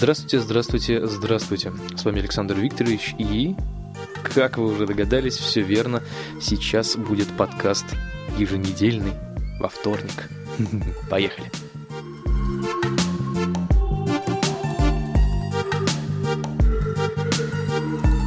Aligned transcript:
Здравствуйте, 0.00 0.40
здравствуйте, 0.40 1.06
здравствуйте. 1.06 1.72
С 1.94 2.06
вами 2.06 2.20
Александр 2.20 2.54
Викторович 2.54 3.16
и, 3.18 3.54
как 4.34 4.56
вы 4.56 4.72
уже 4.72 4.86
догадались, 4.86 5.36
все 5.36 5.60
верно, 5.60 6.02
сейчас 6.40 6.96
будет 6.96 7.28
подкаст 7.36 7.84
еженедельный 8.38 9.12
во 9.58 9.68
вторник. 9.68 10.30
Поехали. 11.10 11.50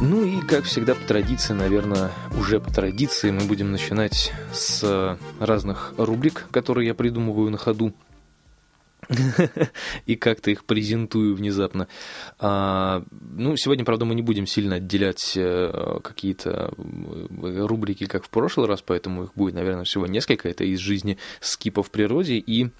Ну 0.00 0.24
и, 0.24 0.40
как 0.42 0.66
всегда, 0.66 0.94
по 0.94 1.04
традиции, 1.08 1.54
наверное, 1.54 2.12
уже 2.38 2.60
по 2.60 2.70
традиции 2.70 3.32
мы 3.32 3.46
будем 3.46 3.72
начинать 3.72 4.32
с 4.52 5.18
разных 5.40 5.92
рубрик, 5.96 6.46
которые 6.52 6.86
я 6.86 6.94
придумываю 6.94 7.50
на 7.50 7.58
ходу. 7.58 7.92
и 10.06 10.16
как-то 10.16 10.50
их 10.50 10.64
презентую 10.64 11.34
внезапно. 11.34 11.88
А, 12.38 13.04
ну, 13.10 13.56
сегодня, 13.56 13.84
правда, 13.84 14.04
мы 14.04 14.14
не 14.14 14.22
будем 14.22 14.46
сильно 14.46 14.76
отделять 14.76 15.34
э, 15.36 15.98
какие-то 16.02 16.72
э, 16.76 17.66
рубрики, 17.66 18.06
как 18.06 18.24
в 18.24 18.30
прошлый 18.30 18.66
раз, 18.66 18.82
поэтому 18.82 19.24
их 19.24 19.34
будет, 19.34 19.54
наверное, 19.54 19.84
всего 19.84 20.06
несколько. 20.06 20.48
Это 20.48 20.64
из 20.64 20.78
жизни 20.78 21.18
скипа 21.40 21.82
в 21.82 21.90
природе 21.90 22.34
и 22.34 22.70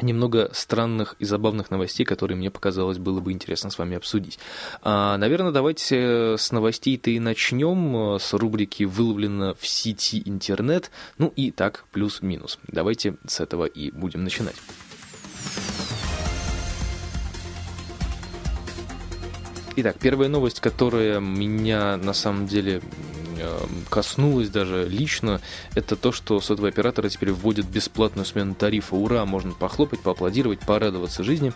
немного 0.00 0.50
странных 0.52 1.16
и 1.18 1.24
забавных 1.24 1.70
новостей, 1.70 2.06
которые 2.06 2.36
мне 2.36 2.50
показалось 2.50 2.98
было 2.98 3.20
бы 3.20 3.32
интересно 3.32 3.70
с 3.70 3.78
вами 3.78 3.96
обсудить. 3.96 4.38
А, 4.82 5.16
наверное, 5.18 5.52
давайте 5.52 6.36
с 6.38 6.52
новостей-то 6.52 7.10
и 7.10 7.18
начнем, 7.18 8.18
с 8.18 8.32
рубрики 8.32 8.84
«Выловлено 8.84 9.54
в 9.58 9.66
сети 9.66 10.22
интернет», 10.24 10.90
ну 11.18 11.32
и 11.36 11.50
так, 11.50 11.84
плюс-минус. 11.92 12.58
Давайте 12.68 13.16
с 13.26 13.40
этого 13.40 13.64
и 13.64 13.90
будем 13.90 14.24
начинать. 14.24 14.56
Итак, 19.82 19.96
первая 19.98 20.28
новость, 20.28 20.60
которая 20.60 21.20
меня 21.20 21.96
на 21.96 22.12
самом 22.12 22.46
деле 22.46 22.82
эм, 23.38 23.86
коснулась 23.88 24.50
даже 24.50 24.86
лично, 24.86 25.40
это 25.74 25.96
то, 25.96 26.12
что 26.12 26.38
сотовые 26.42 26.68
операторы 26.68 27.08
теперь 27.08 27.32
вводят 27.32 27.64
бесплатную 27.64 28.26
смену 28.26 28.54
тарифа. 28.54 28.94
Ура, 28.94 29.24
можно 29.24 29.52
похлопать, 29.52 30.00
поаплодировать, 30.00 30.60
порадоваться 30.60 31.24
жизни 31.24 31.54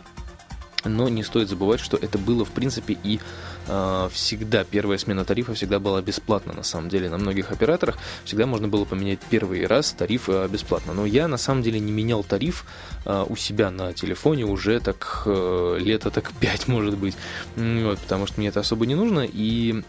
но 0.84 1.08
не 1.08 1.22
стоит 1.22 1.48
забывать, 1.48 1.80
что 1.80 1.96
это 1.96 2.18
было 2.18 2.44
в 2.44 2.50
принципе 2.50 2.96
и 3.02 3.20
э, 3.66 4.08
всегда 4.12 4.64
первая 4.64 4.98
смена 4.98 5.24
тарифа 5.24 5.54
всегда 5.54 5.78
была 5.78 6.02
бесплатна. 6.02 6.52
На 6.52 6.62
самом 6.62 6.88
деле 6.88 7.08
на 7.08 7.18
многих 7.18 7.50
операторах 7.52 7.98
всегда 8.24 8.46
можно 8.46 8.68
было 8.68 8.84
поменять 8.84 9.18
первый 9.30 9.66
раз 9.66 9.92
тариф 9.92 10.28
э, 10.28 10.48
бесплатно. 10.48 10.92
Но 10.92 11.06
я 11.06 11.28
на 11.28 11.38
самом 11.38 11.62
деле 11.62 11.80
не 11.80 11.92
менял 11.92 12.22
тариф 12.24 12.64
э, 13.04 13.24
у 13.28 13.36
себя 13.36 13.70
на 13.70 13.92
телефоне 13.92 14.44
уже 14.44 14.80
так 14.80 15.22
э, 15.26 15.78
лето 15.80 16.10
так 16.10 16.32
5 16.40 16.68
может 16.68 16.96
быть, 16.96 17.16
вот, 17.56 17.98
потому 17.98 18.26
что 18.26 18.40
мне 18.40 18.48
это 18.48 18.60
особо 18.60 18.86
не 18.86 18.94
нужно 18.94 19.26
и 19.30 19.82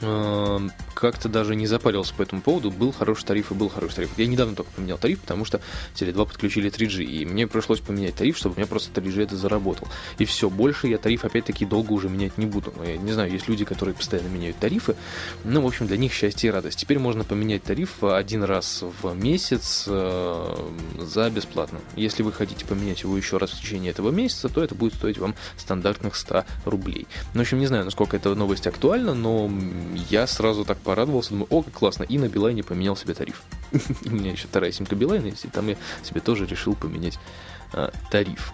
как-то 0.00 1.28
даже 1.28 1.54
не 1.54 1.66
запарился 1.66 2.14
по 2.14 2.22
этому 2.22 2.42
поводу. 2.42 2.70
Был 2.70 2.92
хороший 2.92 3.24
тариф 3.24 3.50
и 3.50 3.54
был 3.54 3.68
хороший 3.68 3.96
тариф. 3.96 4.10
Я 4.16 4.26
недавно 4.26 4.54
только 4.54 4.70
поменял 4.72 4.98
тариф, 4.98 5.20
потому 5.20 5.44
что 5.44 5.60
Теле2 5.94 6.26
подключили 6.26 6.70
3G, 6.70 7.04
и 7.04 7.26
мне 7.26 7.46
пришлось 7.46 7.80
поменять 7.80 8.14
тариф, 8.14 8.36
чтобы 8.36 8.54
у 8.54 8.58
меня 8.58 8.66
просто 8.66 8.98
3G 9.00 9.22
это 9.22 9.36
заработал. 9.36 9.88
И 10.18 10.24
все, 10.24 10.48
больше 10.48 10.88
я 10.88 10.98
тариф 10.98 11.24
опять-таки 11.24 11.64
долго 11.64 11.92
уже 11.92 12.08
менять 12.08 12.38
не 12.38 12.46
буду. 12.46 12.72
Я 12.84 12.96
не 12.96 13.12
знаю, 13.12 13.30
есть 13.30 13.48
люди, 13.48 13.64
которые 13.64 13.94
постоянно 13.94 14.28
меняют 14.28 14.58
тарифы, 14.58 14.96
ну, 15.44 15.60
в 15.62 15.66
общем, 15.66 15.86
для 15.86 15.96
них 15.96 16.12
счастье 16.12 16.48
и 16.48 16.52
радость. 16.52 16.78
Теперь 16.78 16.98
можно 16.98 17.24
поменять 17.24 17.62
тариф 17.62 18.02
один 18.02 18.44
раз 18.44 18.82
в 19.02 19.14
месяц 19.14 19.84
э, 19.86 20.56
за 20.98 21.30
бесплатно. 21.30 21.80
Если 21.96 22.22
вы 22.22 22.32
хотите 22.32 22.64
поменять 22.64 23.02
его 23.02 23.16
еще 23.16 23.36
раз 23.36 23.50
в 23.50 23.60
течение 23.60 23.90
этого 23.90 24.10
месяца, 24.10 24.48
то 24.48 24.62
это 24.62 24.74
будет 24.74 24.94
стоить 24.94 25.18
вам 25.18 25.34
стандартных 25.56 26.14
100 26.14 26.44
рублей. 26.64 27.06
Ну, 27.34 27.40
в 27.40 27.42
общем, 27.42 27.58
не 27.58 27.66
знаю, 27.66 27.84
насколько 27.84 28.16
эта 28.16 28.34
новость 28.34 28.66
актуальна, 28.66 29.14
но 29.14 29.50
я 29.94 30.26
сразу 30.26 30.64
так 30.64 30.78
порадовался, 30.78 31.30
думаю, 31.30 31.46
о, 31.50 31.62
как 31.62 31.74
классно, 31.74 32.04
и 32.04 32.18
на 32.18 32.28
Билайне 32.28 32.62
поменял 32.62 32.96
себе 32.96 33.14
тариф. 33.14 33.42
У 34.04 34.10
меня 34.10 34.32
еще 34.32 34.46
вторая 34.46 34.72
симка 34.72 34.94
Билайна 34.94 35.26
есть, 35.26 35.44
и 35.44 35.48
там 35.48 35.68
я 35.68 35.76
себе 36.02 36.20
тоже 36.20 36.46
решил 36.46 36.74
поменять 36.74 37.18
а, 37.72 37.92
тариф. 38.10 38.52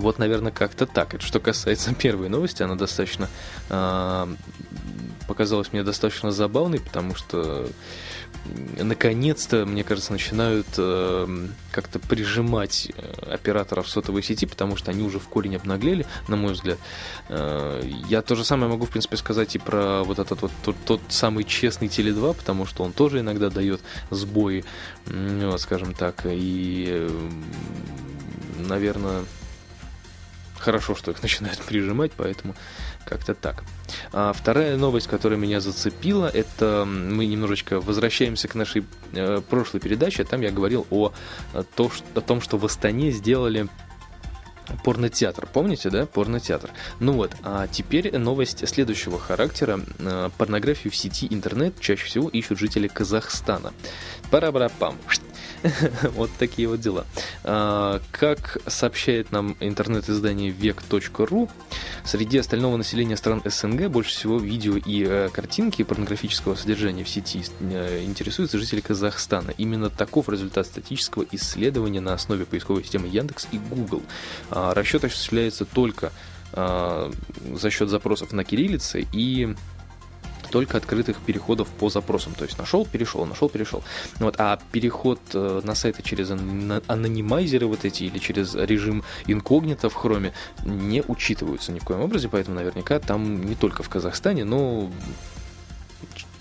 Вот, 0.00 0.18
наверное, 0.18 0.50
как-то 0.52 0.86
так. 0.86 1.14
Это 1.14 1.24
что 1.24 1.40
касается 1.40 1.94
первой 1.98 2.28
новости, 2.28 2.62
она 2.62 2.74
достаточно 2.74 3.28
э, 3.68 4.34
показалась 5.28 5.72
мне 5.72 5.82
достаточно 5.82 6.32
забавной, 6.32 6.80
потому 6.80 7.14
что 7.14 7.68
наконец-то, 8.78 9.66
мне 9.66 9.84
кажется, 9.84 10.12
начинают 10.12 10.66
э, 10.78 11.48
как-то 11.70 11.98
прижимать 11.98 12.90
э, 12.96 13.32
операторов 13.32 13.88
сотовой 13.88 14.22
сети, 14.22 14.46
потому 14.46 14.76
что 14.76 14.90
они 14.90 15.02
уже 15.02 15.18
в 15.18 15.28
корень 15.28 15.56
обнаглели, 15.56 16.06
на 16.28 16.36
мой 16.36 16.54
взгляд. 16.54 16.78
Э, 17.28 17.82
я 18.08 18.22
то 18.22 18.34
же 18.34 18.44
самое 18.44 18.70
могу, 18.70 18.86
в 18.86 18.90
принципе, 18.90 19.16
сказать 19.16 19.54
и 19.54 19.58
про 19.58 20.02
вот 20.02 20.18
этот 20.18 20.42
вот 20.42 20.50
тот, 20.64 20.76
тот 20.84 21.00
самый 21.08 21.44
честный 21.44 21.88
Теле2, 21.88 22.34
потому 22.34 22.66
что 22.66 22.82
он 22.82 22.92
тоже 22.92 23.20
иногда 23.20 23.50
дает 23.50 23.80
сбои, 24.10 24.64
вот, 25.06 25.60
скажем 25.60 25.94
так, 25.94 26.22
и, 26.24 27.08
наверное, 28.58 29.24
хорошо, 30.60 30.94
что 30.94 31.10
их 31.10 31.22
начинают 31.22 31.58
прижимать, 31.60 32.12
поэтому 32.16 32.54
как-то 33.04 33.34
так. 33.34 33.64
А 34.12 34.32
вторая 34.32 34.76
новость, 34.76 35.08
которая 35.08 35.38
меня 35.38 35.60
зацепила, 35.60 36.28
это 36.28 36.84
мы 36.86 37.26
немножечко 37.26 37.80
возвращаемся 37.80 38.48
к 38.48 38.54
нашей 38.54 38.84
э, 39.12 39.40
прошлой 39.48 39.80
передаче. 39.80 40.24
Там 40.24 40.40
я 40.42 40.50
говорил 40.50 40.86
о, 40.90 41.12
о, 41.54 41.62
то, 41.62 41.90
что, 41.90 42.04
о 42.14 42.20
том, 42.20 42.40
что 42.40 42.58
в 42.58 42.64
Астане 42.64 43.10
сделали 43.10 43.68
порнотеатр. 44.84 45.46
Помните, 45.46 45.90
да? 45.90 46.06
Порнотеатр. 46.06 46.70
Ну 47.00 47.14
вот, 47.14 47.34
а 47.42 47.66
теперь 47.66 48.16
новость 48.16 48.66
следующего 48.68 49.18
характера. 49.18 49.80
Э, 49.98 50.30
порнографию 50.36 50.92
в 50.92 50.96
сети 50.96 51.26
интернет 51.30 51.78
чаще 51.80 52.04
всего 52.04 52.28
ищут 52.28 52.58
жители 52.58 52.88
Казахстана. 52.88 53.72
Пара-бара-пам. 54.30 54.96
вот 56.14 56.30
такие 56.38 56.68
вот 56.68 56.80
дела. 56.80 57.06
А, 57.44 58.00
как 58.10 58.58
сообщает 58.66 59.32
нам 59.32 59.56
интернет-издание 59.60 60.50
век.ру, 60.50 61.48
среди 62.04 62.38
остального 62.38 62.76
населения 62.76 63.16
стран 63.16 63.42
СНГ 63.44 63.88
больше 63.88 64.10
всего 64.10 64.38
видео 64.38 64.76
и 64.76 65.04
э, 65.06 65.28
картинки 65.32 65.82
порнографического 65.82 66.54
содержания 66.54 67.04
в 67.04 67.08
сети 67.08 67.42
э, 67.60 68.02
интересуются 68.04 68.58
жители 68.58 68.80
Казахстана. 68.80 69.52
Именно 69.58 69.90
таков 69.90 70.28
результат 70.28 70.66
статического 70.66 71.26
исследования 71.32 72.00
на 72.00 72.14
основе 72.14 72.46
поисковой 72.46 72.82
системы 72.82 73.08
Яндекс 73.08 73.48
и 73.52 73.58
Google. 73.58 74.02
А, 74.50 74.74
расчет 74.74 75.04
осуществляется 75.04 75.64
только 75.64 76.12
а, 76.52 77.10
за 77.54 77.70
счет 77.70 77.88
запросов 77.88 78.32
на 78.32 78.44
кириллице 78.44 79.06
и 79.12 79.54
только 80.50 80.76
открытых 80.76 81.18
переходов 81.18 81.68
по 81.68 81.88
запросам. 81.88 82.34
То 82.34 82.44
есть 82.44 82.58
нашел, 82.58 82.86
перешел, 82.86 83.24
нашел, 83.26 83.48
перешел. 83.48 83.82
Вот, 84.18 84.34
а 84.38 84.58
переход 84.72 85.20
э, 85.34 85.60
на 85.64 85.74
сайты 85.74 86.02
через 86.02 86.30
анонимайзеры 86.30 87.66
вот 87.66 87.84
эти 87.84 88.04
или 88.04 88.18
через 88.18 88.54
режим 88.54 89.02
инкогнито 89.26 89.88
в 89.88 89.94
хроме 89.94 90.32
не 90.64 91.02
учитываются 91.06 91.72
ни 91.72 91.78
в 91.78 91.84
коем 91.84 92.00
образе, 92.00 92.28
поэтому 92.28 92.56
наверняка 92.56 92.98
там 92.98 93.44
не 93.44 93.54
только 93.54 93.82
в 93.82 93.88
Казахстане, 93.88 94.44
но 94.44 94.90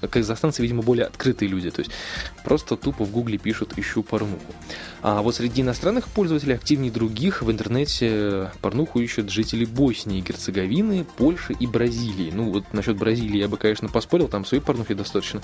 казахстанцы, 0.08 0.62
видимо, 0.62 0.84
более 0.84 1.06
открытые 1.06 1.50
люди, 1.50 1.70
то 1.72 1.82
есть 1.82 1.92
просто 2.44 2.76
тупо 2.76 3.06
в 3.06 3.12
гугле 3.12 3.38
пишут 3.38 3.78
«ищу 3.78 4.04
порнуху». 4.04 4.54
А 5.02 5.22
вот 5.22 5.36
среди 5.36 5.62
иностранных 5.62 6.08
пользователей 6.10 6.56
активнее 6.56 6.92
других 6.92 7.42
в 7.42 7.50
интернете 7.50 8.52
порнуху 8.62 9.00
ищут 9.00 9.30
жители 9.30 9.66
Боснии, 9.66 10.22
Герцеговины, 10.22 11.06
Польши 11.18 11.54
и 11.54 11.68
Бразилии. 11.68 12.32
Ну 12.34 12.52
вот 12.52 12.66
насчет 12.74 12.98
Бразилии 12.98 13.38
я 13.38 13.48
бы, 13.48 13.58
конечно, 13.58 13.88
поспорил, 13.88 14.28
там 14.28 14.46
своей 14.46 14.62
порнухи 14.62 14.94
достаточно. 14.94 15.42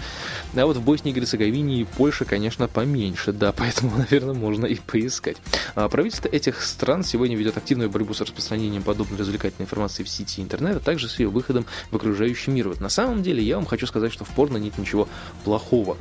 А 0.56 0.66
вот 0.66 0.78
в 0.78 0.81
Боснии, 0.81 1.13
Герцеговине 1.13 1.81
и 1.81 1.84
Польше, 1.86 2.25
конечно, 2.25 2.68
поменьше, 2.68 3.31
да, 3.31 3.52
поэтому, 3.52 3.92
наверное, 3.98 4.34
можно 4.34 4.66
и 4.66 4.75
поискать. 4.75 5.38
А 5.75 5.88
правительство 5.88 6.28
этих 6.28 6.62
стран 6.62 7.04
сегодня 7.04 7.38
ведет 7.38 7.57
активную 7.57 7.90
борьбу 7.90 8.13
с 8.13 8.22
распространением 8.22 8.84
подобной 8.84 9.18
развлекательной 9.18 9.66
информации 9.66 10.04
в 10.04 10.10
сети 10.10 10.42
интернета, 10.42 10.78
а 10.78 10.80
также 10.80 11.07
с 11.07 11.19
ее 11.19 11.30
выходом 11.30 11.66
в 11.92 11.96
окружающий 11.96 12.52
мир. 12.52 12.69
Вот 12.69 12.81
на 12.81 12.90
самом 12.90 13.24
деле 13.24 13.42
я 13.44 13.56
вам 13.56 13.66
хочу 13.66 13.88
сказать, 13.88 14.12
что 14.12 14.25
в 14.25 14.30
порно 14.45 14.57
нет 14.57 14.77
ничего 14.77 15.07
плохого. 15.44 15.97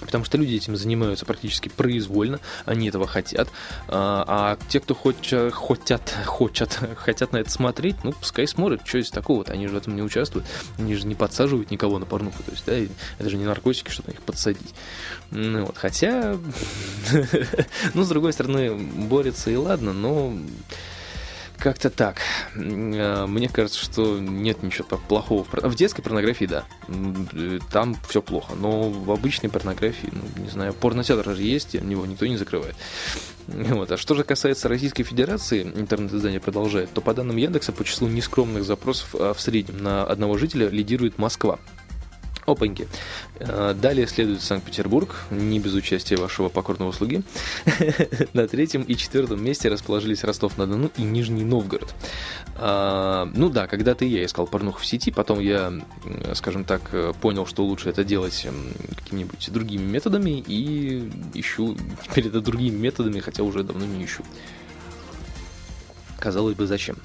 Потому 0.00 0.24
что 0.24 0.36
люди 0.36 0.56
этим 0.56 0.76
занимаются 0.76 1.24
практически 1.24 1.68
произвольно, 1.68 2.40
они 2.66 2.88
этого 2.88 3.06
хотят. 3.06 3.48
А, 3.88 4.24
а 4.26 4.58
те, 4.68 4.80
кто 4.80 4.94
хотят, 4.94 5.54
хотят, 5.54 6.14
хотят, 6.26 6.80
хотят 6.96 7.32
на 7.32 7.38
это 7.38 7.50
смотреть, 7.50 8.02
ну, 8.02 8.12
пускай 8.12 8.46
смотрят, 8.46 8.82
что 8.84 8.98
из 8.98 9.10
такого-то, 9.10 9.52
они 9.52 9.68
же 9.68 9.74
в 9.74 9.76
этом 9.76 9.94
не 9.94 10.02
участвуют, 10.02 10.46
они 10.76 10.96
же 10.96 11.06
не 11.06 11.14
подсаживают 11.14 11.70
никого 11.70 11.98
на 11.98 12.04
порнуху, 12.04 12.42
то 12.42 12.50
есть, 12.50 12.64
да, 12.66 12.74
это 13.18 13.30
же 13.30 13.36
не 13.36 13.44
наркотики, 13.44 13.90
чтобы 13.90 14.10
них 14.10 14.20
подсадить. 14.22 14.74
Ну, 15.30 15.66
вот, 15.66 15.78
хотя, 15.78 16.36
ну, 17.94 18.02
с 18.02 18.08
другой 18.08 18.32
стороны, 18.32 18.74
борется 18.74 19.50
и 19.50 19.56
ладно, 19.56 19.92
но 19.92 20.36
как-то 21.62 21.90
так. 21.90 22.16
Э, 22.54 23.26
мне 23.26 23.48
кажется, 23.48 23.78
что 23.82 24.18
нет 24.18 24.62
ничего 24.62 24.98
плохого. 24.98 25.44
В 25.44 25.74
детской 25.74 26.02
порнографии, 26.02 26.46
да. 26.46 26.64
Там 27.70 27.96
все 28.08 28.20
плохо. 28.20 28.54
Но 28.54 28.90
в 28.90 29.10
обычной 29.10 29.48
порнографии, 29.48 30.08
ну, 30.10 30.42
не 30.42 30.50
знаю, 30.50 30.74
порнотеатр 30.74 31.34
же 31.34 31.42
есть, 31.42 31.74
его 31.74 32.04
никто 32.06 32.26
не 32.26 32.36
закрывает. 32.36 32.76
Вот. 33.46 33.90
А 33.90 33.96
что 33.96 34.14
же 34.14 34.22
касается 34.22 34.68
Российской 34.68 35.02
Федерации, 35.02 35.62
интернет-издание 35.62 36.38
продолжает, 36.38 36.92
то 36.92 37.00
по 37.00 37.12
данным 37.12 37.36
Яндекса 37.36 37.72
по 37.72 37.84
числу 37.84 38.06
нескромных 38.06 38.62
запросов 38.62 39.16
а 39.18 39.34
в 39.34 39.40
среднем 39.40 39.82
на 39.82 40.04
одного 40.04 40.38
жителя 40.38 40.68
лидирует 40.68 41.18
Москва. 41.18 41.58
Опаньки. 42.52 42.86
Э, 43.40 43.74
далее 43.74 44.06
следует 44.06 44.42
Санкт-Петербург, 44.42 45.14
не 45.30 45.58
без 45.58 45.74
участия 45.74 46.16
вашего 46.16 46.48
покорного 46.48 46.92
слуги. 46.92 47.22
На 48.32 48.46
третьем 48.46 48.82
и 48.82 48.96
четвертом 48.96 49.42
месте 49.42 49.68
расположились 49.68 50.24
Ростов-на-Дону 50.24 50.90
и 50.96 51.02
Нижний 51.02 51.44
Новгород. 51.44 51.94
А, 52.56 53.28
ну 53.34 53.48
да, 53.48 53.66
когда-то 53.66 54.04
я 54.04 54.24
искал 54.24 54.46
порнуху 54.46 54.80
в 54.80 54.86
сети, 54.86 55.10
потом 55.10 55.40
я, 55.40 55.72
скажем 56.34 56.64
так, 56.64 56.82
понял, 57.20 57.46
что 57.46 57.64
лучше 57.64 57.88
это 57.88 58.04
делать 58.04 58.46
какими-нибудь 58.96 59.50
другими 59.52 59.82
методами 59.82 60.42
и 60.46 61.10
ищу 61.34 61.76
теперь 62.04 62.28
это 62.28 62.40
другими 62.40 62.76
методами, 62.76 63.20
хотя 63.20 63.42
уже 63.42 63.64
давно 63.64 63.84
не 63.86 64.04
ищу. 64.04 64.22
Казалось 66.18 66.54
бы, 66.54 66.66
зачем? 66.66 66.96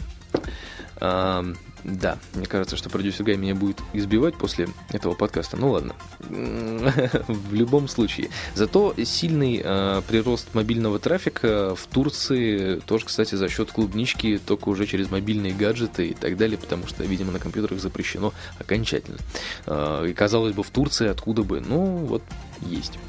Да, 1.88 2.18
мне 2.34 2.45
кажется, 2.45 2.75
что 2.75 2.89
продюсер 2.89 3.24
Гай 3.24 3.38
меня 3.38 3.56
будет 3.56 3.80
избивать 3.94 4.36
после 4.36 4.68
этого 4.92 5.13
подкаста. 5.13 5.56
Ну 5.56 5.72
ладно. 5.72 5.95
В 6.19 7.54
любом 7.54 7.88
случае. 7.88 8.30
Зато 8.56 8.94
сильный 9.06 9.62
э, 9.63 10.01
прирост 10.06 10.54
мобильного 10.54 11.00
трафика 11.00 11.75
в 11.75 11.88
Турции 11.88 12.81
тоже, 12.81 13.06
кстати, 13.06 13.36
за 13.36 13.48
счет 13.48 13.72
клубнички, 13.72 14.38
только 14.38 14.68
уже 14.68 14.86
через 14.86 15.10
мобильные 15.10 15.54
гаджеты 15.54 16.07
и 16.07 16.13
так 16.13 16.36
далее, 16.36 16.57
потому 16.57 16.88
что, 16.88 17.06
видимо, 17.06 17.31
на 17.31 17.39
компьютерах 17.39 17.80
запрещено 17.80 18.33
окончательно. 18.60 19.19
Э, 19.66 20.06
и 20.10 20.13
казалось 20.13 20.54
бы, 20.54 20.63
в 20.63 20.69
Турции 20.72 21.07
откуда 21.07 21.44
бы? 21.44 21.62
Ну, 21.62 22.00
вот 22.00 22.22
есть. 22.63 23.00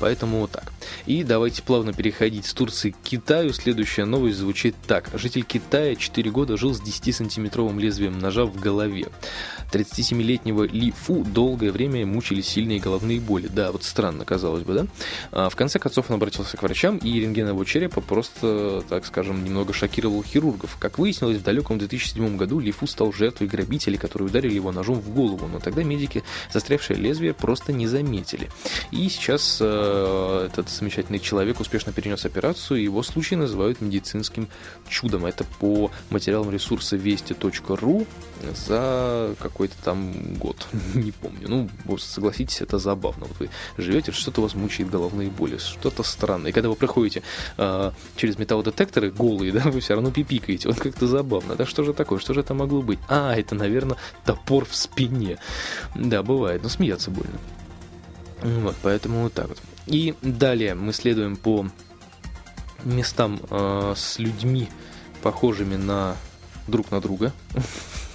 Поэтому 0.00 0.40
вот 0.40 0.52
так. 0.52 0.72
И 1.06 1.24
давайте 1.24 1.62
плавно 1.62 1.92
переходить 1.92 2.46
с 2.46 2.52
Турции 2.52 2.90
к 2.90 2.96
Китаю. 3.02 3.52
Следующая 3.52 4.04
новость 4.04 4.38
звучит 4.38 4.74
так. 4.86 5.10
Житель 5.14 5.44
Китая 5.44 5.96
4 5.96 6.30
года 6.30 6.56
жил 6.56 6.74
с 6.74 6.80
10-сантиметровым 6.80 7.78
лезвием 7.78 8.18
ножа 8.18 8.44
в 8.44 8.58
голове. 8.58 9.08
37-летнего 9.72 10.64
Ли 10.64 10.92
Фу 10.92 11.24
долгое 11.24 11.72
время 11.72 12.06
мучили 12.06 12.40
сильные 12.40 12.80
головные 12.80 13.20
боли. 13.20 13.48
Да, 13.48 13.72
вот 13.72 13.84
странно, 13.84 14.24
казалось 14.24 14.62
бы, 14.62 14.74
да? 14.74 14.86
А 15.32 15.48
в 15.48 15.56
конце 15.56 15.78
концов 15.78 16.10
он 16.10 16.16
обратился 16.16 16.56
к 16.56 16.62
врачам, 16.62 16.98
и 16.98 17.20
рентген 17.20 17.48
его 17.48 17.64
черепа 17.64 18.00
просто, 18.00 18.82
так 18.88 19.04
скажем, 19.06 19.44
немного 19.44 19.72
шокировал 19.72 20.22
хирургов. 20.22 20.76
Как 20.78 20.98
выяснилось, 20.98 21.38
в 21.38 21.42
далеком 21.42 21.78
2007 21.78 22.36
году 22.36 22.60
Ли 22.60 22.72
Фу 22.72 22.86
стал 22.86 23.12
жертвой 23.12 23.48
грабителей, 23.48 23.98
которые 23.98 24.28
ударили 24.28 24.54
его 24.54 24.72
ножом 24.72 25.00
в 25.00 25.10
голову, 25.10 25.46
но 25.46 25.58
тогда 25.58 25.82
медики 25.82 26.22
застрявшее 26.52 26.98
лезвие 26.98 27.34
просто 27.34 27.72
не 27.72 27.86
заметили. 27.86 28.50
И 28.90 29.08
сейчас 29.08 29.58
э, 29.60 29.87
этот 30.46 30.68
замечательный 30.68 31.18
человек 31.18 31.60
успешно 31.60 31.92
перенес 31.92 32.24
операцию, 32.24 32.80
и 32.80 32.84
его 32.84 33.02
случай 33.02 33.36
называют 33.36 33.80
медицинским 33.80 34.48
чудом. 34.88 35.26
Это 35.26 35.44
по 35.58 35.90
материалам 36.10 36.50
ресурса 36.50 36.96
вести.ру 36.96 38.06
за 38.54 39.34
какой-то 39.40 39.74
там 39.84 40.34
год, 40.34 40.66
не 40.94 41.12
помню. 41.12 41.48
Ну, 41.48 41.98
согласитесь, 41.98 42.60
это 42.60 42.78
забавно. 42.78 43.26
Вот 43.26 43.38
вы 43.40 43.50
живете, 43.76 44.12
что-то 44.12 44.42
вас 44.42 44.54
мучает 44.54 44.90
головные 44.90 45.30
боли, 45.30 45.58
что-то 45.58 46.02
странное. 46.02 46.50
И 46.50 46.52
когда 46.52 46.68
вы 46.68 46.76
проходите 46.76 47.22
э, 47.56 47.90
через 48.16 48.38
металлодетекторы 48.38 49.10
голые, 49.10 49.52
да, 49.58 49.70
вы 49.70 49.80
все 49.80 49.94
равно 49.94 50.10
пипикаете. 50.10 50.68
Вот 50.68 50.78
как-то 50.78 51.06
забавно. 51.06 51.56
Да 51.56 51.66
что 51.66 51.84
же 51.84 51.92
такое? 51.92 52.18
Что 52.18 52.34
же 52.34 52.40
это 52.40 52.54
могло 52.54 52.82
быть? 52.82 52.98
А, 53.08 53.34
это, 53.34 53.54
наверное, 53.54 53.96
топор 54.24 54.64
в 54.64 54.74
спине. 54.74 55.38
Да, 55.94 56.22
бывает, 56.22 56.62
но 56.62 56.68
смеяться 56.68 57.10
больно. 57.10 57.38
Вот, 58.42 58.76
поэтому 58.82 59.22
вот 59.22 59.34
так 59.34 59.48
вот. 59.48 59.60
И 59.86 60.14
далее 60.22 60.74
мы 60.74 60.92
следуем 60.92 61.36
по 61.36 61.66
местам 62.84 63.40
э, 63.50 63.94
с 63.96 64.18
людьми, 64.18 64.68
похожими 65.22 65.76
на 65.76 66.16
друг 66.66 66.90
на 66.90 67.00
друга 67.00 67.32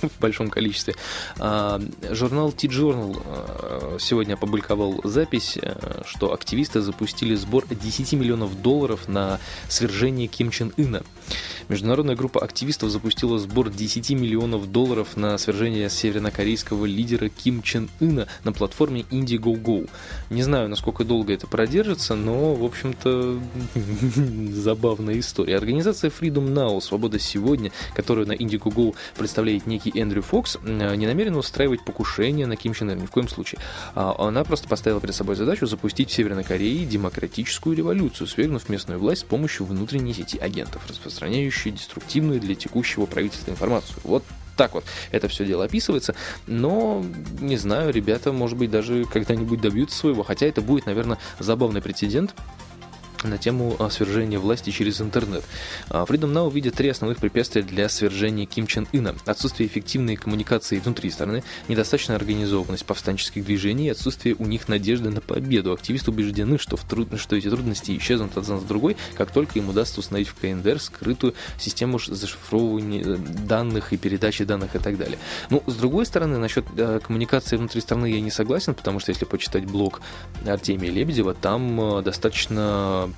в 0.18 0.20
большом 0.20 0.50
количестве. 0.50 0.96
А, 1.40 1.82
журнал 2.12 2.52
T-Journal 2.52 3.22
а, 3.26 3.98
сегодня 4.00 4.34
опубликовал 4.34 5.02
запись, 5.04 5.58
э, 5.62 6.02
что 6.06 6.34
активисты 6.34 6.82
запустили 6.82 7.36
сбор 7.36 7.66
10 7.68 8.14
миллионов 8.14 8.62
долларов 8.62 9.08
на 9.08 9.40
свержение 9.68 10.28
Ким 10.28 10.52
Чен 10.52 10.74
Ына. 10.78 11.04
Международная 11.70 12.16
группа 12.16 12.44
активистов 12.44 12.90
запустила 12.90 13.40
сбор 13.40 13.70
10 13.70 14.12
миллионов 14.12 14.72
долларов 14.72 15.16
на 15.16 15.38
свержение 15.38 15.90
севернокорейского 15.90 16.86
лидера 16.86 17.30
Ким 17.30 17.62
Чен 17.62 17.90
Ына 18.00 18.28
на 18.44 18.52
платформе 18.52 19.06
Indiegogo. 19.12 19.90
Не 20.30 20.44
знаю, 20.44 20.70
насколько 20.70 21.04
долго 21.04 21.34
это 21.34 21.48
продержится, 21.48 22.16
но, 22.16 22.54
в 22.54 22.64
общем-то, 22.64 23.40
забавная 24.54 25.20
история. 25.20 25.58
Организация 25.58 26.10
Freedom 26.10 26.54
Now, 26.54 26.82
Свобода 26.82 27.20
сегодня, 27.20 27.72
которую 27.96 28.28
на 28.28 28.34
Indiegogo 28.34 28.96
представляет 29.18 29.68
некий 29.68 29.93
Эндрю 29.94 30.22
Фокс, 30.22 30.58
э, 30.64 30.96
не 30.96 31.08
намерена 31.08 31.38
устраивать 31.38 31.84
покушение 31.84 32.48
на 32.48 32.56
Ким 32.56 32.74
Чен 32.74 32.90
Ына, 32.90 33.02
ни 33.02 33.06
в 33.06 33.12
коем 33.12 33.28
случае. 33.28 33.60
А 33.96 34.16
она 34.18 34.44
просто 34.44 34.68
поставила 34.68 35.02
перед 35.02 35.16
собой 35.16 35.36
задачу 35.36 35.66
запустить 35.66 36.10
в 36.10 36.14
Северной 36.14 36.44
Корее 36.44 36.86
демократическую 36.86 37.76
революцию, 37.76 38.28
свергнув 38.28 38.70
местную 38.70 39.00
власть 39.00 39.22
с 39.22 39.26
помощью 39.26 39.66
внутренней 39.66 40.14
сети 40.14 40.38
агентов, 40.38 40.84
распространяющей 40.88 41.72
деструктивную 41.72 42.40
для 42.40 42.56
текущего 42.56 43.06
правительства 43.06 43.52
информацию. 43.52 43.98
Вот 44.04 44.24
так 44.56 44.74
вот 44.74 44.84
это 45.12 45.28
все 45.28 45.46
дело 45.46 45.66
описывается. 45.66 46.16
Но, 46.48 47.04
не 47.40 47.58
знаю, 47.58 47.92
ребята, 47.92 48.32
может 48.32 48.58
быть, 48.58 48.72
даже 48.72 49.06
когда-нибудь 49.06 49.62
добьются 49.62 49.98
своего. 49.98 50.24
Хотя 50.24 50.46
это 50.46 50.62
будет, 50.62 50.86
наверное, 50.86 51.18
забавный 51.40 51.82
прецедент 51.82 52.34
на 53.28 53.38
тему 53.38 53.78
свержения 53.90 54.40
власти 54.40 54.70
через 54.70 55.02
интернет. 55.02 55.44
А, 55.90 56.04
Freedom 56.04 56.32
Now 56.32 56.52
видит 56.52 56.76
три 56.76 56.90
основных 56.90 57.20
препятствия 57.20 57.62
для 57.62 57.90
свержения 57.90 58.46
Ким 58.46 58.68
Чен 58.68 58.88
Ына. 58.92 59.16
Отсутствие 59.26 59.68
эффективной 59.68 60.16
коммуникации 60.16 60.80
внутри 60.80 61.10
страны, 61.10 61.44
недостаточная 61.68 62.18
организованность 62.18 62.86
повстанческих 62.86 63.46
движений 63.46 63.88
и 63.88 63.90
отсутствие 63.90 64.36
у 64.38 64.46
них 64.46 64.68
надежды 64.68 65.10
на 65.10 65.22
победу. 65.22 65.72
Активисты 65.74 66.12
убеждены, 66.12 66.58
что, 66.58 66.78
в 66.78 66.84
труд... 66.84 67.10
что 67.18 67.36
эти 67.36 67.50
трудности 67.50 67.98
исчезнут 67.98 68.38
одна 68.38 68.60
за 68.60 68.66
другой, 68.66 68.98
как 69.16 69.32
только 69.32 69.60
им 69.60 69.70
удастся 69.70 70.00
установить 70.00 70.28
в 70.28 70.36
КНДР 70.36 70.80
скрытую 70.80 71.34
систему 71.60 72.00
зашифровывания 72.00 73.04
э, 73.04 73.18
данных 73.48 73.94
и 73.94 73.98
передачи 73.98 74.44
данных 74.44 74.76
и 74.76 74.80
так 74.80 74.98
далее. 74.98 75.18
Ну, 75.50 75.64
с 75.68 75.76
другой 75.76 76.06
стороны, 76.06 76.38
насчет 76.38 76.66
э, 76.78 77.00
коммуникации 77.06 77.58
внутри 77.58 77.82
страны 77.82 78.08
я 78.08 78.22
не 78.22 78.32
согласен, 78.32 78.74
потому 78.74 79.00
что 79.00 79.12
если 79.12 79.26
почитать 79.26 79.66
блог 79.66 80.02
Артемия 80.46 80.92
Лебедева, 80.92 81.34
там 81.34 82.00
э, 82.00 82.02
достаточно 82.02 83.13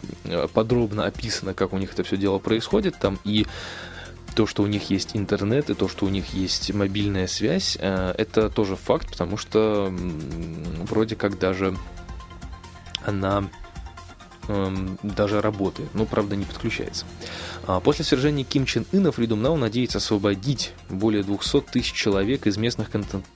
подробно 0.53 1.05
описано, 1.05 1.53
как 1.53 1.73
у 1.73 1.77
них 1.77 1.93
это 1.93 2.03
все 2.03 2.17
дело 2.17 2.39
происходит 2.39 2.97
там 2.99 3.19
и 3.23 3.45
то, 4.35 4.45
что 4.45 4.63
у 4.63 4.67
них 4.67 4.89
есть 4.89 5.15
интернет, 5.15 5.69
и 5.69 5.73
то, 5.73 5.87
что 5.87 6.05
у 6.05 6.09
них 6.09 6.33
есть 6.33 6.73
мобильная 6.73 7.27
связь, 7.27 7.77
э, 7.79 8.13
это 8.17 8.49
тоже 8.49 8.75
факт, 8.75 9.09
потому 9.09 9.37
что 9.37 9.93
вроде 10.83 11.15
как 11.15 11.39
даже 11.39 11.75
она 13.05 13.49
эм, 14.47 14.99
даже 15.03 15.41
работает, 15.41 15.89
но, 15.93 16.05
правда, 16.05 16.35
не 16.35 16.45
подключается. 16.45 17.05
А 17.67 17.79
после 17.79 18.05
свержения 18.05 18.43
Ким 18.43 18.65
Чен 18.65 18.85
Ына 18.91 19.07
Freedom 19.07 19.41
Now 19.41 19.55
надеется 19.57 19.97
освободить 19.97 20.73
более 20.87 21.23
200 21.23 21.61
тысяч 21.61 21.93
человек 21.93 22.45
из 22.45 22.57
местных 22.57 22.89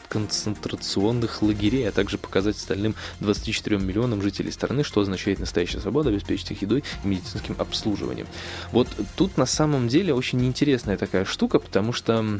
концентрационных 0.07 1.41
лагерей, 1.41 1.89
а 1.89 1.91
также 1.91 2.19
показать 2.19 2.55
остальным 2.55 2.93
24 3.21 3.77
миллионам 3.79 4.21
жителей 4.21 4.51
страны, 4.51 4.83
что 4.83 5.01
означает 5.01 5.39
настоящая 5.39 5.79
свобода, 5.79 6.09
обеспечить 6.09 6.51
их 6.51 6.61
едой 6.61 6.83
и 7.03 7.07
медицинским 7.07 7.55
обслуживанием. 7.57 8.27
Вот 8.71 8.87
тут 9.15 9.37
на 9.37 9.47
самом 9.47 9.87
деле 9.87 10.13
очень 10.13 10.45
интересная 10.45 10.97
такая 10.97 11.25
штука, 11.25 11.57
потому 11.57 11.91
что 11.91 12.39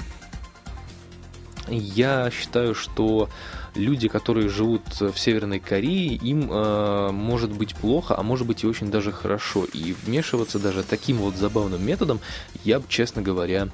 я 1.68 2.30
считаю, 2.32 2.76
что 2.76 3.30
люди, 3.76 4.08
которые 4.08 4.50
живут 4.50 4.82
в 5.00 5.18
Северной 5.18 5.60
Корее, 5.60 6.16
им 6.16 6.50
э, 6.52 7.12
может 7.12 7.52
быть 7.52 7.76
плохо, 7.76 8.16
а 8.18 8.24
может 8.24 8.48
быть 8.48 8.64
и 8.64 8.68
очень 8.68 8.92
даже 8.92 9.12
хорошо. 9.12 9.66
И 9.66 9.96
вмешиваться 10.06 10.60
даже 10.60 10.84
таким 10.84 11.18
вот 11.18 11.36
забавным 11.36 11.86
методом 11.86 12.20
я 12.64 12.80
бы, 12.80 12.86
честно 12.88 13.22
говоря, 13.22 13.70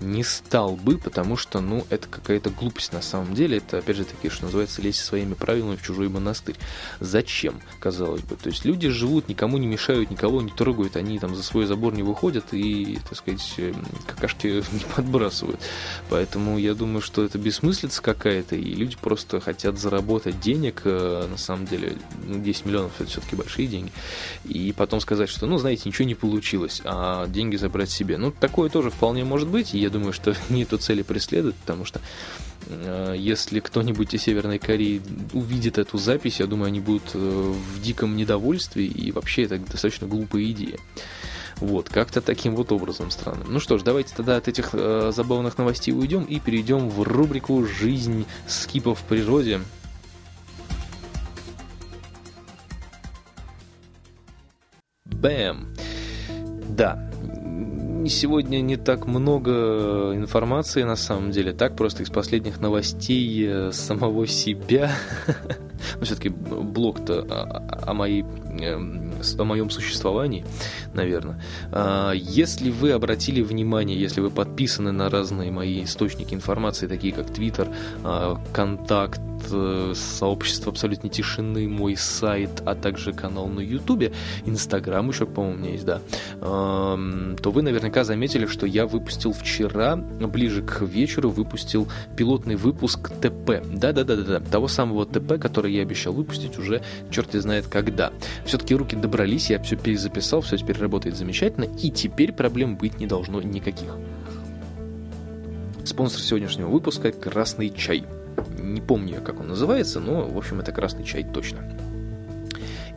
не 0.00 0.22
стал 0.22 0.76
бы, 0.76 0.98
потому 0.98 1.36
что, 1.36 1.60
ну, 1.60 1.86
это 1.90 2.08
какая-то 2.08 2.50
глупость 2.50 2.92
на 2.92 3.02
самом 3.02 3.34
деле. 3.34 3.58
Это, 3.58 3.78
опять 3.78 3.96
же 3.96 4.04
таки, 4.04 4.28
что 4.28 4.44
называется, 4.44 4.82
лезть 4.82 5.00
своими 5.00 5.34
правилами 5.34 5.76
в 5.76 5.82
чужой 5.82 6.08
монастырь. 6.08 6.56
Зачем, 7.00 7.60
казалось 7.80 8.22
бы? 8.22 8.36
То 8.36 8.48
есть 8.48 8.64
люди 8.64 8.88
живут, 8.88 9.28
никому 9.28 9.58
не 9.58 9.66
мешают, 9.66 10.10
никого 10.10 10.42
не 10.42 10.50
трогают, 10.50 10.96
они 10.96 11.18
там 11.18 11.34
за 11.34 11.42
свой 11.42 11.66
забор 11.66 11.94
не 11.94 12.02
выходят 12.02 12.46
и, 12.52 12.98
так 13.08 13.18
сказать, 13.18 13.54
эм, 13.58 13.84
какашки 14.06 14.46
не 14.72 14.94
подбрасывают. 14.94 15.60
Поэтому 16.08 16.58
я 16.58 16.74
думаю, 16.74 17.00
что 17.00 17.24
это 17.24 17.38
бессмыслица 17.38 18.02
какая-то, 18.02 18.56
и 18.56 18.74
люди 18.74 18.96
просто 19.00 19.40
хотят 19.40 19.78
заработать 19.78 20.40
денег, 20.40 20.82
э, 20.84 21.26
на 21.30 21.38
самом 21.38 21.66
деле, 21.66 21.96
ну, 22.26 22.40
10 22.40 22.66
миллионов 22.66 22.92
это 22.98 23.10
все-таки 23.10 23.36
большие 23.36 23.66
деньги, 23.66 23.92
и 24.44 24.72
потом 24.72 25.00
сказать, 25.00 25.28
что, 25.28 25.46
ну, 25.46 25.58
знаете, 25.58 25.82
ничего 25.86 26.06
не 26.06 26.14
получилось, 26.14 26.80
а 26.84 27.26
деньги 27.26 27.56
забрать 27.56 27.90
себе. 27.90 28.18
Ну, 28.18 28.30
такое 28.30 28.68
тоже 28.70 28.90
вполне 28.90 29.24
может 29.24 29.48
быть, 29.48 29.74
я 29.84 29.90
думаю, 29.90 30.12
что 30.12 30.34
не 30.48 30.62
эту 30.62 30.78
цели 30.78 31.02
преследуют, 31.02 31.56
потому 31.56 31.84
что 31.84 32.00
э, 32.66 33.14
если 33.16 33.60
кто-нибудь 33.60 34.14
из 34.14 34.22
Северной 34.22 34.58
Кореи 34.58 35.00
увидит 35.32 35.78
эту 35.78 35.98
запись, 35.98 36.40
я 36.40 36.46
думаю, 36.46 36.68
они 36.68 36.80
будут 36.80 37.10
э, 37.14 37.18
в 37.18 37.82
диком 37.82 38.16
недовольстве, 38.16 38.86
и 38.86 39.12
вообще 39.12 39.44
это 39.44 39.58
достаточно 39.58 40.06
глупая 40.06 40.44
идея. 40.50 40.78
Вот, 41.58 41.88
как-то 41.88 42.20
таким 42.20 42.56
вот 42.56 42.72
образом 42.72 43.10
странным. 43.10 43.46
Ну 43.52 43.60
что 43.60 43.78
ж, 43.78 43.82
давайте 43.82 44.14
тогда 44.16 44.36
от 44.36 44.48
этих 44.48 44.70
э, 44.72 45.12
забавных 45.14 45.56
новостей 45.56 45.94
уйдем 45.94 46.24
и 46.24 46.40
перейдем 46.40 46.88
в 46.88 47.02
рубрику 47.02 47.64
«Жизнь 47.64 48.26
скипов 48.48 49.00
в 49.00 49.04
природе». 49.04 49.60
Бэм! 55.04 55.74
Да, 56.70 57.08
сегодня 58.08 58.60
не 58.60 58.76
так 58.76 59.06
много 59.06 60.12
информации 60.14 60.82
на 60.82 60.96
самом 60.96 61.30
деле, 61.30 61.52
так 61.52 61.76
просто 61.76 62.02
из 62.02 62.10
последних 62.10 62.60
новостей 62.60 63.46
э, 63.46 63.72
самого 63.72 64.26
себя. 64.26 64.92
Но 65.98 66.04
все-таки 66.04 66.28
блог-то 66.28 67.20
о, 67.20 67.90
о 67.90 67.94
моей 67.94 68.22
эм, 68.22 69.13
о 69.38 69.44
моем 69.44 69.70
существовании, 69.70 70.44
наверное. 70.94 71.40
А, 71.70 72.12
если 72.12 72.70
вы 72.70 72.92
обратили 72.92 73.42
внимание, 73.42 73.98
если 73.98 74.20
вы 74.20 74.30
подписаны 74.30 74.92
на 74.92 75.10
разные 75.10 75.50
мои 75.50 75.84
источники 75.84 76.34
информации, 76.34 76.86
такие 76.86 77.12
как 77.12 77.26
Twitter, 77.26 77.72
а, 78.02 78.40
Контакт, 78.52 79.20
э, 79.50 79.92
сообщество 79.94 80.72
абсолютной 80.72 81.10
тишины, 81.10 81.68
мой 81.68 81.96
сайт, 81.96 82.62
а 82.64 82.74
также 82.74 83.12
канал 83.12 83.46
на 83.48 83.60
Ютубе, 83.60 84.12
Инстаграм 84.46 85.08
еще, 85.08 85.26
по-моему, 85.26 85.56
у 85.56 85.58
меня 85.58 85.72
есть, 85.72 85.84
да, 85.84 86.00
то 86.40 87.50
вы 87.50 87.62
наверняка 87.62 88.04
заметили, 88.04 88.46
что 88.46 88.66
я 88.66 88.86
выпустил 88.86 89.32
вчера, 89.32 89.96
ближе 89.96 90.62
к 90.62 90.80
вечеру, 90.82 91.30
выпустил 91.30 91.88
пилотный 92.16 92.56
выпуск 92.56 93.10
ТП. 93.20 93.62
Да-да-да-да, 93.70 94.40
того 94.40 94.68
самого 94.68 95.04
ТП, 95.04 95.38
который 95.38 95.74
я 95.74 95.82
обещал 95.82 96.12
выпустить 96.12 96.58
уже 96.58 96.82
черт 97.10 97.34
знает 97.40 97.66
когда. 97.66 98.12
Все-таки 98.44 98.74
руки 98.74 98.96
добрались, 99.04 99.50
я 99.50 99.60
все 99.60 99.76
перезаписал, 99.76 100.40
все 100.40 100.56
теперь 100.56 100.78
работает 100.78 101.16
замечательно, 101.16 101.64
и 101.64 101.90
теперь 101.90 102.32
проблем 102.32 102.76
быть 102.78 102.98
не 102.98 103.06
должно 103.06 103.42
никаких. 103.42 103.96
Спонсор 105.84 106.22
сегодняшнего 106.22 106.68
выпуска– 106.68 107.12
«Красный 107.12 107.68
чай». 107.68 108.04
Не 108.58 108.80
помню, 108.80 109.20
как 109.22 109.40
он 109.40 109.48
называется, 109.48 110.00
но, 110.00 110.26
в 110.26 110.38
общем, 110.38 110.60
это 110.60 110.72
«Красный 110.72 111.04
чай» 111.04 111.22
точно. 111.22 111.70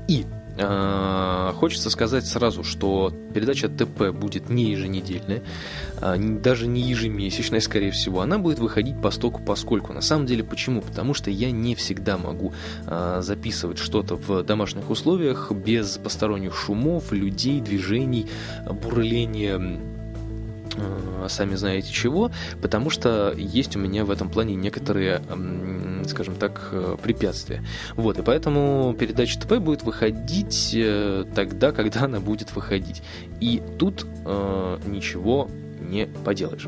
И 0.07 0.25
хочется 0.57 1.89
сказать 1.89 2.25
сразу, 2.25 2.63
что 2.63 3.13
передача 3.33 3.69
ТП 3.69 4.09
будет 4.11 4.49
не 4.49 4.71
еженедельная, 4.71 5.43
а, 6.01 6.17
даже 6.17 6.67
не 6.67 6.81
ежемесячная, 6.81 7.59
скорее 7.59 7.91
всего. 7.91 8.21
Она 8.21 8.37
будет 8.37 8.59
выходить 8.59 9.01
постоку 9.01 9.41
поскольку. 9.41 9.93
На 9.93 10.01
самом 10.01 10.25
деле, 10.25 10.43
почему? 10.43 10.81
Потому 10.81 11.13
что 11.13 11.29
я 11.29 11.51
не 11.51 11.75
всегда 11.75 12.17
могу 12.17 12.53
э, 12.85 13.19
записывать 13.21 13.77
что-то 13.77 14.15
в 14.15 14.43
домашних 14.43 14.89
условиях 14.89 15.51
без 15.51 15.97
посторонних 15.97 16.55
шумов, 16.55 17.11
людей, 17.11 17.61
движений, 17.61 18.27
бурления 18.65 19.79
сами 21.27 21.55
знаете 21.55 21.91
чего, 21.91 22.31
потому 22.61 22.89
что 22.89 23.33
есть 23.35 23.75
у 23.75 23.79
меня 23.79 24.05
в 24.05 24.11
этом 24.11 24.29
плане 24.29 24.55
некоторые, 24.55 25.21
скажем 26.07 26.35
так, 26.35 26.69
э, 26.71 26.97
препятствия. 27.01 27.63
Вот, 27.95 28.19
и 28.19 28.21
поэтому 28.21 28.95
передача 28.97 29.39
ТП 29.39 29.57
будет 29.57 29.83
выходить 29.83 30.73
э, 30.75 31.25
тогда, 31.35 31.71
когда 31.71 32.03
она 32.03 32.19
будет 32.19 32.55
выходить. 32.55 33.01
И 33.39 33.61
тут 33.77 34.05
э, 34.25 34.77
ничего 34.85 35.49
не 35.81 36.07
поделаешь. 36.07 36.67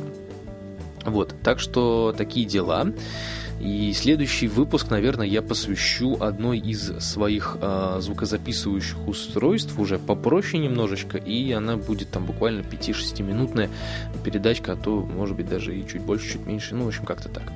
Вот, 1.06 1.34
так 1.44 1.60
что 1.60 2.14
такие 2.18 2.46
дела. 2.46 2.88
И 3.60 3.92
следующий 3.94 4.48
выпуск, 4.48 4.90
наверное, 4.90 5.28
я 5.28 5.42
посвящу 5.42 6.18
одной 6.22 6.60
из 6.60 7.00
своих 7.00 7.58
э, 7.62 7.98
звукозаписывающих 8.00 9.08
устройств, 9.08 9.78
уже 9.78 10.00
попроще 10.00 10.64
немножечко, 10.64 11.18
и 11.18 11.52
она 11.52 11.76
будет 11.76 12.10
там 12.10 12.26
буквально 12.26 12.62
5-6 12.62 13.22
минутная 13.22 13.70
передачка, 14.24 14.74
а 14.74 14.76
то, 14.76 15.02
может 15.02 15.36
быть, 15.36 15.50
даже 15.50 15.78
и 15.78 15.86
чуть 15.88 16.02
больше, 16.02 16.34
чуть 16.34 16.46
меньше, 16.46 16.76
ну, 16.76 16.86
в 16.86 16.88
общем, 16.88 17.06
как-то 17.06 17.28
так. 17.28 17.52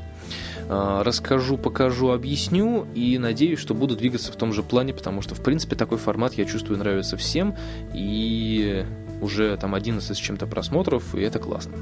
Э, 0.68 1.02
расскажу, 1.04 1.58
покажу, 1.58 2.10
объясню, 2.10 2.86
и 2.96 3.18
надеюсь, 3.18 3.60
что 3.60 3.74
буду 3.74 3.96
двигаться 3.96 4.32
в 4.32 4.36
том 4.36 4.54
же 4.54 4.64
плане, 4.64 4.94
потому 4.94 5.22
что, 5.22 5.36
в 5.36 5.42
принципе, 5.42 5.76
такой 5.76 5.98
формат, 5.98 6.34
я 6.34 6.46
чувствую, 6.46 6.80
нравится 6.80 7.16
всем, 7.16 7.56
и 7.94 8.86
уже 9.24 9.58
там 9.58 9.74
11 9.74 10.16
с 10.16 10.20
чем-то 10.20 10.46
просмотров, 10.46 11.16
и 11.16 11.22
это 11.22 11.40
классно. 11.40 11.74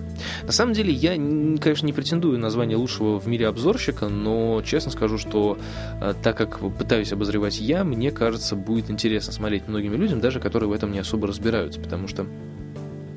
На 0.44 0.52
самом 0.52 0.74
деле, 0.74 0.94
я, 0.94 1.14
конечно, 1.14 1.86
не 1.86 1.94
претендую 1.94 2.38
на 2.40 2.50
звание 2.50 2.78
лучшего 2.78 3.20
в 3.20 3.28
мире 3.28 3.48
обзорщика, 3.48 4.08
но 4.12 4.62
честно 4.62 4.92
скажу, 4.92 5.18
что 5.18 5.58
э, 6.02 6.14
так 6.22 6.38
как 6.38 6.60
пытаюсь 6.78 7.12
обозревать 7.12 7.60
я, 7.60 7.84
мне 7.84 8.12
кажется, 8.12 8.56
будет 8.56 8.90
интересно 8.90 9.34
смотреть 9.34 9.68
многими 9.68 9.96
людям, 9.96 10.20
даже 10.20 10.40
которые 10.40 10.70
в 10.70 10.74
этом 10.74 10.92
не 10.92 11.00
особо 11.00 11.28
разбираются, 11.28 11.80
потому 11.80 12.08
что 12.08 12.26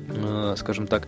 э, 0.09 0.55
скажем 0.57 0.87
так, 0.87 1.07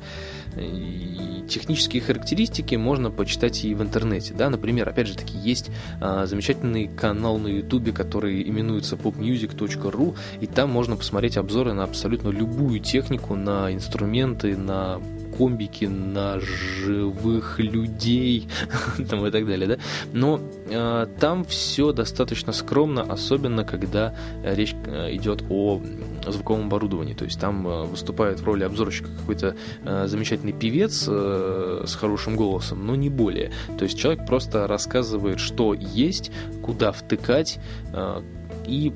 технические 1.48 2.02
характеристики 2.02 2.76
можно 2.76 3.12
почитать 3.12 3.64
и 3.64 3.74
в 3.76 3.82
интернете. 3.82 4.34
Да? 4.34 4.50
Например, 4.50 4.90
опять 4.90 5.08
же 5.08 5.16
таки, 5.16 5.38
есть 5.38 5.70
замечательный 6.00 6.88
канал 6.88 7.38
на 7.38 7.48
ютубе, 7.48 7.92
который 7.92 8.42
именуется 8.42 8.96
popmusic.ru, 8.96 10.16
и 10.42 10.48
там 10.48 10.72
можно 10.72 10.96
посмотреть 10.96 11.38
обзоры 11.38 11.74
на 11.74 11.84
абсолютно 11.84 12.30
любую 12.30 12.80
технику, 12.80 13.36
на 13.36 13.72
инструменты, 13.72 14.58
на 14.58 15.00
комбики 15.38 15.86
на 15.86 16.40
живых 16.40 17.60
людей 17.60 18.48
там, 19.10 19.26
и 19.26 19.32
так 19.32 19.46
далее, 19.46 19.68
да. 19.68 19.78
Но 20.14 20.40
э, 20.70 21.08
там 21.20 21.46
все 21.46 21.92
достаточно 21.92 22.54
скромно, 22.54 23.02
особенно 23.04 23.64
когда 23.64 24.16
речь 24.44 24.76
э, 24.86 25.16
идет 25.16 25.44
о 25.50 25.82
звуковом 26.28 26.68
оборудовании. 26.68 27.14
То 27.14 27.26
есть 27.26 27.40
там 27.40 27.68
э, 27.68 27.84
выступает 27.86 28.40
в 28.40 28.46
роли 28.46 28.64
обзорщика 28.64 29.10
какой-то 29.20 29.56
э, 29.84 30.08
замечательный 30.08 30.54
певец 30.54 31.06
э, 31.08 31.84
с 31.86 31.96
хорошим 31.96 32.36
голосом, 32.36 32.86
но 32.86 32.96
не 32.96 33.10
более. 33.10 33.52
То 33.78 33.84
есть 33.84 33.98
человек 33.98 34.26
просто 34.26 34.68
рассказывает, 34.68 35.40
что 35.40 35.74
есть, 35.74 36.32
куда 36.62 36.92
втыкать 36.92 37.60
э, 37.94 38.22
и 38.68 38.94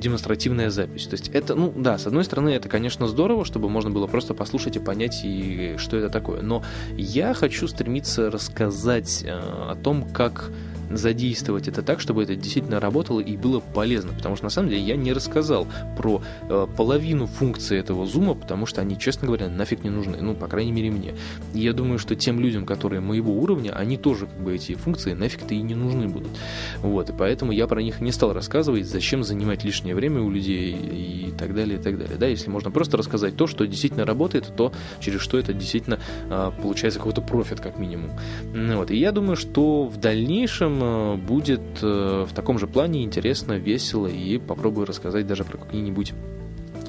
демонстративная 0.00 0.70
запись. 0.70 1.06
То 1.06 1.14
есть 1.14 1.28
это, 1.28 1.54
ну 1.54 1.72
да, 1.76 1.98
с 1.98 2.06
одной 2.06 2.24
стороны, 2.24 2.50
это, 2.50 2.68
конечно, 2.68 3.06
здорово, 3.06 3.44
чтобы 3.44 3.68
можно 3.68 3.90
было 3.90 4.06
просто 4.06 4.34
послушать 4.34 4.76
и 4.76 4.80
понять, 4.80 5.20
и 5.24 5.74
что 5.76 5.96
это 5.96 6.08
такое. 6.08 6.42
Но 6.42 6.64
я 6.96 7.34
хочу 7.34 7.68
стремиться 7.68 8.30
рассказать 8.30 9.22
э, 9.24 9.30
о 9.30 9.76
том, 9.76 10.08
как 10.12 10.50
задействовать 10.90 11.68
это 11.68 11.82
так, 11.82 12.00
чтобы 12.00 12.22
это 12.22 12.36
действительно 12.36 12.80
работало 12.80 13.20
и 13.20 13.36
было 13.36 13.60
полезно. 13.60 14.12
Потому 14.12 14.36
что 14.36 14.44
на 14.44 14.50
самом 14.50 14.70
деле 14.70 14.82
я 14.82 14.96
не 14.96 15.12
рассказал 15.12 15.66
про 15.96 16.22
э, 16.48 16.66
половину 16.76 17.26
функций 17.26 17.78
этого 17.78 18.06
зума, 18.06 18.34
потому 18.34 18.66
что 18.66 18.80
они, 18.80 18.98
честно 18.98 19.26
говоря, 19.26 19.48
нафиг 19.48 19.84
не 19.84 19.90
нужны. 19.90 20.18
Ну, 20.20 20.34
по 20.34 20.48
крайней 20.48 20.72
мере, 20.72 20.90
мне. 20.90 21.14
И 21.54 21.60
я 21.60 21.72
думаю, 21.72 21.98
что 21.98 22.14
тем 22.16 22.40
людям, 22.40 22.66
которые 22.66 23.00
моего 23.00 23.32
уровня, 23.32 23.72
они 23.72 23.96
тоже 23.96 24.26
как 24.26 24.40
бы 24.40 24.54
эти 24.54 24.74
функции 24.74 25.12
нафиг-то 25.12 25.54
и 25.54 25.62
не 25.62 25.74
нужны 25.74 26.08
будут. 26.08 26.30
Вот, 26.78 27.10
и 27.10 27.12
поэтому 27.12 27.52
я 27.52 27.66
про 27.66 27.82
них 27.82 28.00
не 28.00 28.12
стал 28.12 28.32
рассказывать, 28.32 28.86
зачем 28.86 29.24
занимать 29.24 29.64
лишнее 29.64 29.94
время 29.94 30.20
у 30.20 30.30
людей 30.30 30.72
и 30.72 31.32
так 31.38 31.54
далее, 31.54 31.78
и 31.78 31.82
так 31.82 31.98
далее. 31.98 32.16
Да, 32.18 32.26
если 32.26 32.50
можно 32.50 32.70
просто 32.70 32.96
рассказать 32.96 33.36
то, 33.36 33.46
что 33.46 33.66
действительно 33.66 34.04
работает, 34.04 34.52
то 34.56 34.72
через 35.00 35.20
что 35.20 35.38
это 35.38 35.52
действительно 35.52 36.00
э, 36.28 36.50
получается 36.62 36.98
какой-то 36.98 37.22
профит, 37.22 37.60
как 37.60 37.78
минимум. 37.78 38.10
Ну, 38.52 38.76
вот, 38.76 38.90
и 38.90 38.96
я 38.96 39.12
думаю, 39.12 39.36
что 39.36 39.84
в 39.84 39.96
дальнейшем 39.98 40.79
Э, 40.80 41.16
будет 41.16 41.60
э, 41.82 42.26
в 42.28 42.32
таком 42.32 42.58
же 42.58 42.66
плане 42.66 43.04
интересно, 43.04 43.54
весело 43.54 44.06
и 44.06 44.38
попробую 44.38 44.86
рассказать 44.86 45.26
даже 45.26 45.44
про 45.44 45.58
какие-нибудь 45.58 46.12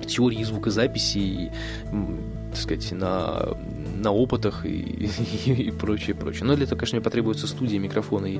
теории 0.07 0.43
звукозаписи, 0.43 1.17
и, 1.17 1.51
так 2.51 2.59
сказать, 2.59 2.91
на, 2.91 3.57
на 3.97 4.11
опытах 4.11 4.65
и, 4.65 5.09
и, 5.45 5.51
и 5.67 5.71
прочее, 5.71 6.15
прочее. 6.15 6.45
Но 6.45 6.55
для 6.55 6.65
этого, 6.65 6.79
конечно, 6.79 6.97
мне 6.97 7.03
потребуется 7.03 7.47
студия, 7.47 7.79
микрофон 7.79 8.25
и 8.25 8.39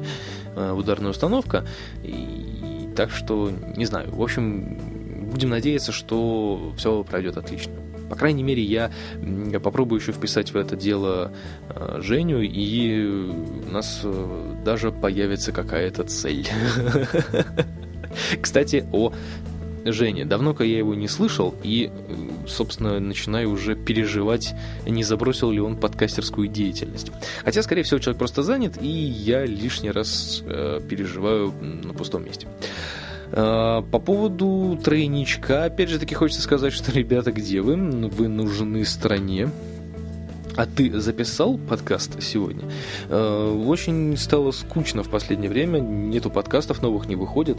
э, 0.55 0.71
ударная 0.71 1.11
установка. 1.11 1.65
И, 2.03 2.09
и, 2.09 2.95
так 2.95 3.11
что, 3.11 3.51
не 3.75 3.85
знаю, 3.85 4.09
в 4.11 4.21
общем, 4.21 4.77
будем 5.31 5.49
надеяться, 5.49 5.91
что 5.91 6.73
все 6.77 7.03
пройдет 7.03 7.37
отлично. 7.37 7.73
По 8.11 8.17
крайней 8.17 8.43
мере, 8.43 8.61
я 8.61 8.91
попробую 9.63 10.01
еще 10.01 10.11
вписать 10.11 10.51
в 10.51 10.57
это 10.57 10.75
дело 10.75 11.31
э, 11.69 11.99
Женю, 12.01 12.41
и 12.41 13.05
у 13.05 13.71
нас 13.71 14.01
э, 14.03 14.55
даже 14.65 14.91
появится 14.91 15.53
какая-то 15.53 16.03
цель. 16.03 16.45
Кстати, 18.41 18.85
о 18.91 19.13
Жене. 19.85 20.25
Давно-ка 20.25 20.65
я 20.65 20.79
его 20.79 20.93
не 20.93 21.07
слышал, 21.07 21.55
и, 21.63 21.89
собственно, 22.49 22.99
начинаю 22.99 23.49
уже 23.49 23.75
переживать, 23.75 24.53
не 24.85 25.05
забросил 25.05 25.49
ли 25.49 25.61
он 25.61 25.77
подкастерскую 25.77 26.49
деятельность. 26.49 27.13
Хотя, 27.45 27.63
скорее 27.63 27.83
всего, 27.83 28.01
человек 28.01 28.19
просто 28.19 28.43
занят, 28.43 28.73
и 28.81 28.89
я 28.89 29.45
лишний 29.45 29.89
раз 29.89 30.43
э, 30.45 30.81
переживаю 30.85 31.53
на 31.61 31.93
пустом 31.93 32.25
месте. 32.25 32.45
По 33.31 33.81
поводу 33.81 34.77
тройничка, 34.83 35.65
опять 35.65 35.89
же 35.89 35.99
таки 35.99 36.15
хочется 36.15 36.41
сказать, 36.41 36.73
что, 36.73 36.91
ребята, 36.91 37.31
где 37.31 37.61
вы? 37.61 37.75
Вы 37.75 38.27
нужны 38.27 38.83
стране. 38.85 39.49
А 40.57 40.65
ты 40.65 40.99
записал 40.99 41.57
подкаст 41.57 42.21
сегодня? 42.21 42.63
Очень 43.09 44.17
стало 44.17 44.51
скучно 44.51 45.03
в 45.03 45.09
последнее 45.09 45.49
время, 45.49 45.79
нету 45.79 46.29
подкастов 46.29 46.81
новых, 46.81 47.07
не 47.07 47.15
выходит 47.15 47.57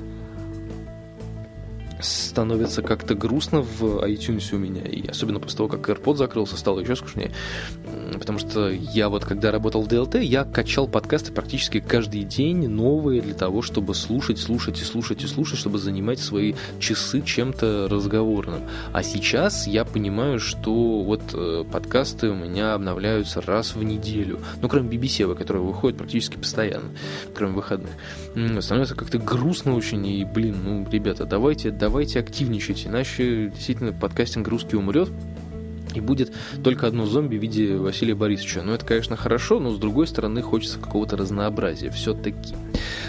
становится 2.32 2.80
как-то 2.80 3.14
грустно 3.14 3.60
в 3.60 4.02
iTunes 4.06 4.54
у 4.54 4.58
меня, 4.58 4.80
и 4.82 5.06
особенно 5.06 5.38
после 5.38 5.58
того, 5.58 5.68
как 5.68 5.86
AirPod 5.90 6.16
закрылся, 6.16 6.56
стало 6.56 6.80
еще 6.80 6.96
скучнее, 6.96 7.30
потому 8.18 8.38
что 8.38 8.70
я 8.70 9.10
вот, 9.10 9.26
когда 9.26 9.52
работал 9.52 9.82
в 9.82 9.88
DLT, 9.88 10.24
я 10.24 10.44
качал 10.44 10.88
подкасты 10.88 11.30
практически 11.30 11.80
каждый 11.80 12.24
день, 12.24 12.68
новые, 12.68 13.20
для 13.20 13.34
того, 13.34 13.60
чтобы 13.60 13.94
слушать, 13.94 14.38
слушать 14.38 14.80
и 14.80 14.84
слушать 14.84 15.22
и 15.22 15.26
слушать, 15.26 15.58
чтобы 15.58 15.78
занимать 15.78 16.20
свои 16.20 16.54
часы 16.80 17.20
чем-то 17.20 17.88
разговорным. 17.90 18.62
А 18.94 19.02
сейчас 19.02 19.66
я 19.66 19.84
понимаю, 19.84 20.40
что 20.40 21.02
вот 21.02 21.22
э, 21.34 21.64
подкасты 21.70 22.30
у 22.30 22.34
меня 22.34 22.72
обновляются 22.72 23.42
раз 23.42 23.74
в 23.74 23.82
неделю, 23.82 24.40
ну, 24.62 24.70
кроме 24.70 24.88
BBC, 24.88 25.34
которые 25.34 25.62
выходят 25.62 25.98
практически 25.98 26.36
постоянно, 26.38 26.88
кроме 27.34 27.52
выходных. 27.52 27.92
Становится 28.60 28.94
как-то 28.94 29.18
грустно 29.18 29.76
очень, 29.76 30.06
и, 30.06 30.24
блин, 30.24 30.56
ну, 30.64 30.88
ребята, 30.90 31.26
давайте 31.26 31.70
давайте 31.70 32.21
активничать, 32.22 32.86
иначе 32.86 33.50
действительно 33.54 33.92
подкастинг 33.92 34.48
русский 34.48 34.76
умрет, 34.76 35.10
и 35.94 36.00
будет 36.00 36.32
только 36.62 36.86
одно 36.86 37.06
зомби 37.06 37.36
в 37.36 37.42
виде 37.42 37.76
Василия 37.76 38.14
Борисовича. 38.14 38.62
Ну, 38.62 38.72
это, 38.72 38.84
конечно, 38.84 39.16
хорошо, 39.16 39.60
но 39.60 39.70
с 39.70 39.78
другой 39.78 40.06
стороны 40.06 40.42
хочется 40.42 40.78
какого-то 40.78 41.16
разнообразия 41.16 41.90
все-таки. 41.90 42.54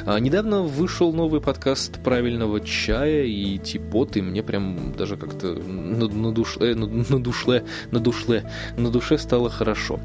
А, 0.05 0.19
недавно 0.19 0.61
вышел 0.61 1.13
новый 1.13 1.41
подкаст 1.41 2.03
правильного 2.03 2.59
чая 2.59 3.23
и 3.23 3.57
типот, 3.57 4.17
и 4.17 4.21
мне 4.21 4.43
прям 4.43 4.93
даже 4.97 5.17
как-то 5.17 5.53
на, 5.53 6.07
на, 6.07 6.31
душе, 6.33 6.75
на, 6.75 6.87
на 6.87 7.23
душле, 7.23 7.63
на 7.91 7.99
душле, 7.99 8.49
на 8.77 8.91
душе 8.91 9.17
стало 9.17 9.49
хорошо. 9.49 9.99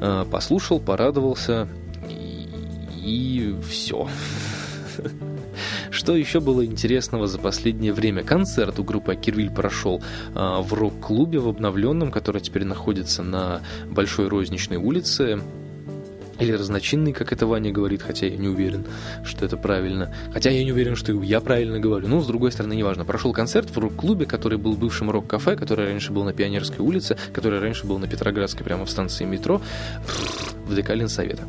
А, 0.00 0.24
послушал, 0.24 0.80
порадовался 0.80 1.68
и, 2.08 2.48
и 3.02 3.54
все. 3.68 4.08
Что 6.00 6.16
еще 6.16 6.40
было 6.40 6.64
интересного 6.64 7.26
за 7.26 7.38
последнее 7.38 7.92
время? 7.92 8.24
Концерт 8.24 8.78
у 8.78 8.84
группы 8.84 9.12
Акирвиль 9.12 9.50
прошел 9.50 10.02
а, 10.34 10.62
в 10.62 10.72
рок-клубе 10.72 11.40
в 11.40 11.48
обновленном, 11.48 12.10
который 12.10 12.40
теперь 12.40 12.64
находится 12.64 13.22
на 13.22 13.60
Большой 13.90 14.28
Розничной 14.28 14.78
улице. 14.78 15.42
Или 16.40 16.52
разночинный, 16.52 17.12
как 17.12 17.32
это 17.32 17.46
Ваня 17.46 17.70
говорит, 17.70 18.02
хотя 18.02 18.26
я 18.26 18.36
не 18.36 18.48
уверен, 18.48 18.84
что 19.24 19.44
это 19.44 19.56
правильно. 19.56 20.14
Хотя 20.32 20.50
я 20.50 20.64
не 20.64 20.72
уверен, 20.72 20.96
что 20.96 21.12
я 21.22 21.40
правильно 21.40 21.78
говорю. 21.78 22.08
Ну, 22.08 22.20
с 22.20 22.26
другой 22.26 22.50
стороны, 22.52 22.74
неважно. 22.74 23.04
Прошел 23.04 23.32
концерт 23.32 23.70
в 23.70 23.78
рок-клубе, 23.78 24.26
который 24.26 24.58
был 24.58 24.74
бывшим 24.74 25.10
рок-кафе, 25.10 25.56
который 25.56 25.86
раньше 25.86 26.12
был 26.12 26.24
на 26.24 26.32
Пионерской 26.32 26.84
улице, 26.84 27.16
который 27.32 27.60
раньше 27.60 27.86
был 27.86 27.98
на 27.98 28.08
Петроградской, 28.08 28.64
прямо 28.64 28.86
в 28.86 28.90
станции 28.90 29.24
метро 29.24 29.60
в 30.66 30.74
ДК 30.74 30.90
Ленсовета. 30.90 31.42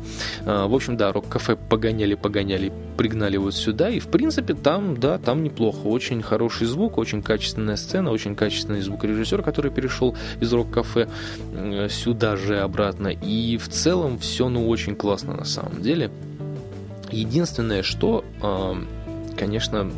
А, 0.44 0.66
в 0.66 0.74
общем, 0.74 0.96
да, 0.96 1.12
рок-кафе 1.12 1.56
погоняли, 1.56 2.14
погоняли, 2.14 2.72
пригнали 2.96 3.36
вот 3.36 3.54
сюда, 3.54 3.88
и, 3.88 4.00
в 4.00 4.08
принципе, 4.08 4.54
там, 4.54 4.98
да, 4.98 5.18
там 5.18 5.44
неплохо. 5.44 5.86
Очень 5.86 6.22
хороший 6.22 6.66
звук, 6.66 6.98
очень 6.98 7.22
качественная 7.22 7.76
сцена, 7.76 8.10
очень 8.10 8.34
качественный 8.34 8.80
звукорежиссер, 8.80 9.42
который 9.42 9.70
перешел 9.70 10.16
из 10.40 10.52
рок-кафе 10.52 11.08
сюда 11.88 12.36
же 12.36 12.58
обратно. 12.58 13.08
И 13.08 13.56
в 13.58 13.68
целом 13.68 14.18
все, 14.18 14.48
ну, 14.48 14.68
очень 14.68 14.81
классно 14.90 15.34
на 15.34 15.44
самом 15.44 15.82
деле. 15.82 16.10
Единственное, 17.10 17.82
что, 17.82 18.24
а, 18.40 18.76
конечно, 19.36 19.90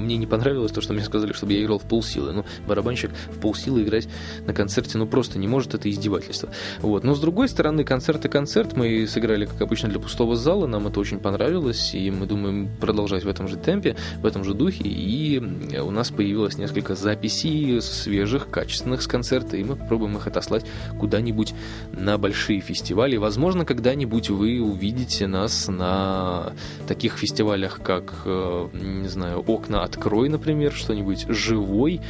мне 0.00 0.16
не 0.16 0.26
понравилось 0.26 0.72
то, 0.72 0.80
что 0.80 0.92
мне 0.92 1.04
сказали, 1.04 1.32
чтобы 1.32 1.52
я 1.52 1.62
играл 1.62 1.78
в 1.78 1.84
полсилы. 1.84 2.32
Ну, 2.32 2.44
барабанщик 2.66 3.10
в 3.30 3.38
полсилы 3.38 3.82
играть 3.82 4.08
на 4.46 4.54
концерте, 4.54 4.98
ну, 4.98 5.06
просто 5.06 5.38
не 5.38 5.48
может, 5.48 5.74
это 5.74 5.90
издевательство. 5.90 6.50
Вот. 6.80 7.04
Но, 7.04 7.14
с 7.14 7.20
другой 7.20 7.48
стороны, 7.48 7.84
концерт 7.84 8.24
и 8.24 8.28
концерт. 8.28 8.76
Мы 8.76 9.06
сыграли, 9.06 9.46
как 9.46 9.60
обычно, 9.60 9.88
для 9.88 10.00
пустого 10.00 10.36
зала, 10.36 10.66
нам 10.66 10.86
это 10.86 11.00
очень 11.00 11.18
понравилось, 11.18 11.94
и 11.94 12.10
мы 12.10 12.26
думаем 12.26 12.70
продолжать 12.80 13.24
в 13.24 13.28
этом 13.28 13.48
же 13.48 13.56
темпе, 13.56 13.96
в 14.20 14.26
этом 14.26 14.44
же 14.44 14.54
духе, 14.54 14.84
и 14.84 15.38
у 15.78 15.90
нас 15.90 16.10
появилось 16.10 16.58
несколько 16.58 16.94
записей 16.94 17.80
свежих, 17.80 18.48
качественных 18.50 19.02
с 19.02 19.06
концерта, 19.06 19.56
и 19.56 19.64
мы 19.64 19.76
попробуем 19.76 20.16
их 20.16 20.26
отослать 20.26 20.64
куда-нибудь 20.98 21.54
на 21.92 22.18
большие 22.18 22.60
фестивали. 22.60 23.16
Возможно, 23.16 23.64
когда-нибудь 23.64 24.30
вы 24.30 24.60
увидите 24.60 25.26
нас 25.26 25.68
на 25.68 26.52
таких 26.86 27.18
фестивалях, 27.18 27.80
как, 27.82 28.12
э, 28.24 28.68
не 28.72 29.08
знаю, 29.08 29.44
«Окна 29.46 29.81
открой, 29.82 30.28
например, 30.28 30.72
что-нибудь 30.72 31.26
живой, 31.28 32.00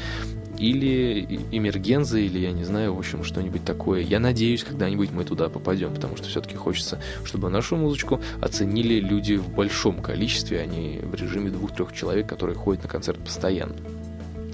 или 0.59 1.41
Эмергенза, 1.51 2.19
или, 2.19 2.39
я 2.39 2.53
не 2.53 2.65
знаю, 2.65 2.95
в 2.95 2.99
общем, 2.99 3.25
что-нибудь 3.25 3.65
такое. 3.65 4.01
Я 4.01 4.21
надеюсь, 4.21 4.63
когда-нибудь 4.63 5.11
мы 5.11 5.25
туда 5.25 5.49
попадем, 5.49 5.93
потому 5.93 6.17
что 6.17 6.29
все-таки 6.29 6.57
хочется, 6.57 7.01
чтобы 7.25 7.51
нашу 7.51 7.77
музычку 7.77 8.21
оценили 8.41 9.01
люди 9.01 9.35
в 9.35 9.49
большом 9.49 10.01
количестве, 10.01 10.61
а 10.61 10.67
не 10.67 11.01
в 11.03 11.15
режиме 11.15 11.51
двух-трех 11.51 11.93
человек, 11.93 12.29
которые 12.29 12.57
ходят 12.57 12.85
на 12.85 12.89
концерт 12.89 13.19
постоянно. 13.19 13.75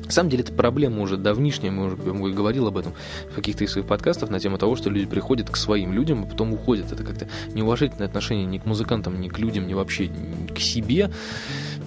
На 0.08 0.12
самом 0.12 0.30
деле 0.30 0.42
это 0.42 0.54
проблема 0.54 1.02
уже 1.02 1.18
давнишняя, 1.18 1.70
мы 1.70 1.92
уже 2.22 2.34
говорил 2.34 2.66
об 2.66 2.78
этом 2.78 2.94
в 3.30 3.34
каких-то 3.34 3.64
из 3.64 3.72
своих 3.72 3.86
подкастов 3.86 4.30
на 4.30 4.40
тему 4.40 4.56
того, 4.56 4.74
что 4.74 4.88
люди 4.88 5.04
приходят 5.04 5.50
к 5.50 5.56
своим 5.56 5.92
людям, 5.92 6.22
а 6.22 6.26
потом 6.26 6.54
уходят. 6.54 6.90
Это 6.90 7.04
как-то 7.04 7.28
неуважительное 7.52 8.08
отношение 8.08 8.46
ни 8.46 8.56
к 8.56 8.64
музыкантам, 8.64 9.20
ни 9.20 9.28
к 9.28 9.38
людям, 9.38 9.66
ни 9.66 9.74
вообще 9.74 10.08
к 10.54 10.58
себе. 10.60 11.10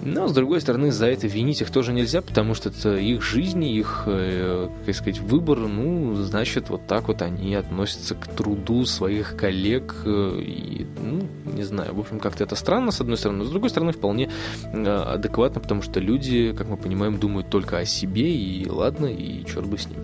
Но, 0.04 0.26
с 0.26 0.32
другой 0.32 0.60
стороны, 0.60 0.90
за 0.90 1.06
это 1.06 1.28
винить 1.28 1.60
их 1.60 1.70
тоже 1.70 1.92
нельзя, 1.92 2.22
потому 2.22 2.54
что 2.54 2.70
это 2.70 2.96
их 2.96 3.22
жизнь, 3.22 3.64
их, 3.64 4.04
э, 4.06 4.68
как 4.84 4.94
сказать, 4.96 5.20
выбор, 5.20 5.58
ну, 5.58 6.14
значит, 6.16 6.70
вот 6.70 6.86
так 6.88 7.06
вот 7.06 7.22
они 7.22 7.54
относятся 7.54 8.16
к 8.16 8.26
труду 8.26 8.84
своих 8.84 9.36
коллег, 9.36 9.94
э, 10.04 10.40
и, 10.40 10.86
ну, 11.00 11.28
не 11.52 11.62
знаю, 11.62 11.94
в 11.94 12.00
общем, 12.00 12.18
как-то 12.18 12.42
это 12.42 12.56
странно, 12.56 12.90
с 12.90 13.00
одной 13.00 13.16
стороны, 13.16 13.40
но 13.40 13.44
с 13.44 13.50
другой 13.50 13.70
стороны, 13.70 13.92
вполне 13.92 14.28
э, 14.64 14.84
адекватно, 14.84 15.60
потому 15.60 15.82
что 15.82 16.00
люди, 16.00 16.52
как 16.52 16.68
мы 16.68 16.76
понимаем, 16.76 17.18
думают 17.18 17.48
только 17.48 17.78
о 17.78 17.84
себе, 17.84 18.28
и 18.34 18.68
ладно, 18.68 19.06
и 19.06 19.44
черт 19.44 19.66
бы 19.66 19.78
с 19.78 19.86
ним. 19.86 19.98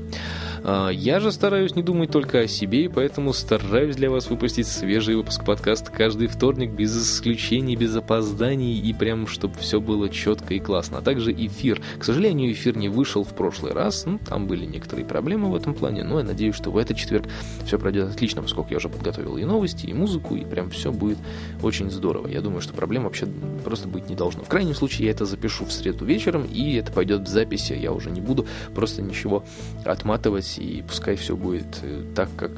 А, 0.65 0.91
я 0.91 1.21
же 1.21 1.33
стараюсь 1.33 1.75
не 1.75 1.83
думать 1.83 2.11
только 2.11 2.41
о 2.41 2.49
себе, 2.49 2.85
и 2.85 2.89
поэтому 2.89 3.33
стараюсь 3.33 3.97
для 3.97 4.11
вас 4.11 4.29
выпустить 4.29 4.67
свежий 4.67 5.17
выпуск 5.17 5.45
подкаста 5.45 5.91
каждый 5.91 6.27
вторник, 6.27 6.71
без 6.73 6.97
исключений, 6.97 7.77
без 7.77 7.95
опозданий, 7.97 8.79
и 8.79 8.93
прям, 8.93 9.27
чтобы 9.27 9.55
все 9.59 9.81
было 9.89 10.11
четко 10.11 10.53
и 10.53 10.61
классно. 10.61 10.99
А 10.99 11.01
также 11.01 11.33
эфир. 11.33 11.81
К 11.99 12.05
сожалению, 12.05 12.53
эфир 12.53 12.77
не 12.77 12.91
вышел 12.91 13.25
в 13.25 13.35
прошлый 13.35 13.73
раз, 13.73 14.05
ну, 14.05 14.19
там 14.19 14.47
были 14.47 14.67
некоторые 14.67 15.07
проблемы 15.07 15.51
в 15.51 15.55
этом 15.55 15.73
плане, 15.73 16.05
но 16.05 16.19
я 16.19 16.25
надеюсь, 16.25 16.55
что 16.55 16.71
в 16.71 16.77
этот 16.77 16.99
четверг 16.99 17.27
все 17.65 17.79
пройдет 17.79 18.11
отлично, 18.11 18.43
поскольку 18.43 18.71
я 18.71 18.77
уже 18.77 18.91
подготовил 18.91 19.39
и 19.39 19.45
новости, 19.45 19.87
и 19.87 19.95
музыку, 19.95 20.37
и 20.37 20.45
прям 20.45 20.69
все 20.69 20.93
будет 20.93 21.17
очень 21.63 21.91
здорово. 21.91 22.29
Я 22.29 22.43
думаю, 22.43 22.61
что 22.61 22.75
проблем 22.75 23.05
вообще 23.05 23.27
просто 23.65 23.89
быть 23.89 24.11
не 24.11 24.15
должно. 24.15 24.45
В 24.45 24.49
крайнем 24.49 24.75
случае, 24.75 25.07
я 25.07 25.13
это 25.13 25.25
запишу 25.25 25.65
в 25.65 25.73
среду 25.73 26.05
вечером, 26.05 26.45
и 26.45 26.75
это 26.75 26.93
пойдет 26.93 27.23
в 27.23 27.29
записи, 27.29 27.73
я 27.73 27.93
уже 27.93 28.11
не 28.11 28.21
буду 28.21 28.47
просто 28.75 29.01
ничего 29.01 29.43
отматывать 29.87 30.59
и 30.59 30.85
пускай 30.87 31.17
все 31.17 31.35
будет 31.35 31.81
э, 31.83 32.05
так, 32.15 32.29
как 32.37 32.53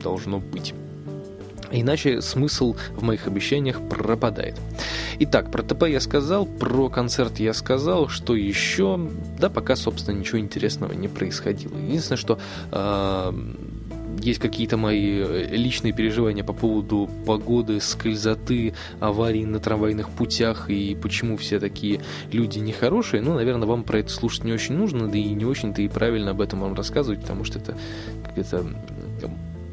должно 0.00 0.38
быть. 0.38 0.72
Иначе 1.70 2.20
смысл 2.20 2.76
в 2.94 3.02
моих 3.02 3.26
обещаниях 3.26 3.80
пропадает. 3.88 4.54
Итак, 5.18 5.50
про 5.50 5.62
ТП 5.62 5.84
я 5.84 6.00
сказал, 6.00 6.46
про 6.46 6.88
концерт 6.88 7.38
я 7.38 7.54
сказал, 7.54 8.08
что 8.08 8.34
еще, 8.34 9.00
да, 9.38 9.48
пока, 9.48 9.76
собственно, 9.76 10.16
ничего 10.18 10.38
интересного 10.38 10.92
не 10.92 11.08
происходило. 11.08 11.76
Единственное, 11.76 12.18
что 12.18 12.38
э, 12.70 13.32
есть 14.20 14.40
какие-то 14.40 14.76
мои 14.76 15.22
личные 15.48 15.92
переживания 15.92 16.44
по 16.44 16.52
поводу 16.52 17.08
погоды, 17.26 17.80
скользоты, 17.80 18.74
аварий 19.00 19.44
на 19.44 19.58
трамвайных 19.58 20.10
путях 20.10 20.70
и 20.70 20.94
почему 20.94 21.36
все 21.36 21.60
такие 21.60 22.00
люди 22.32 22.58
нехорошие. 22.58 23.22
Ну, 23.22 23.34
наверное, 23.34 23.66
вам 23.66 23.84
про 23.84 24.00
это 24.00 24.10
слушать 24.10 24.44
не 24.44 24.52
очень 24.52 24.74
нужно, 24.74 25.08
да 25.08 25.16
и 25.16 25.28
не 25.30 25.44
очень-то 25.44 25.82
и 25.82 25.88
правильно 25.88 26.32
об 26.32 26.40
этом 26.40 26.60
вам 26.60 26.74
рассказывать, 26.74 27.20
потому 27.20 27.44
что 27.44 27.58
это, 27.58 27.76
это 28.36 28.66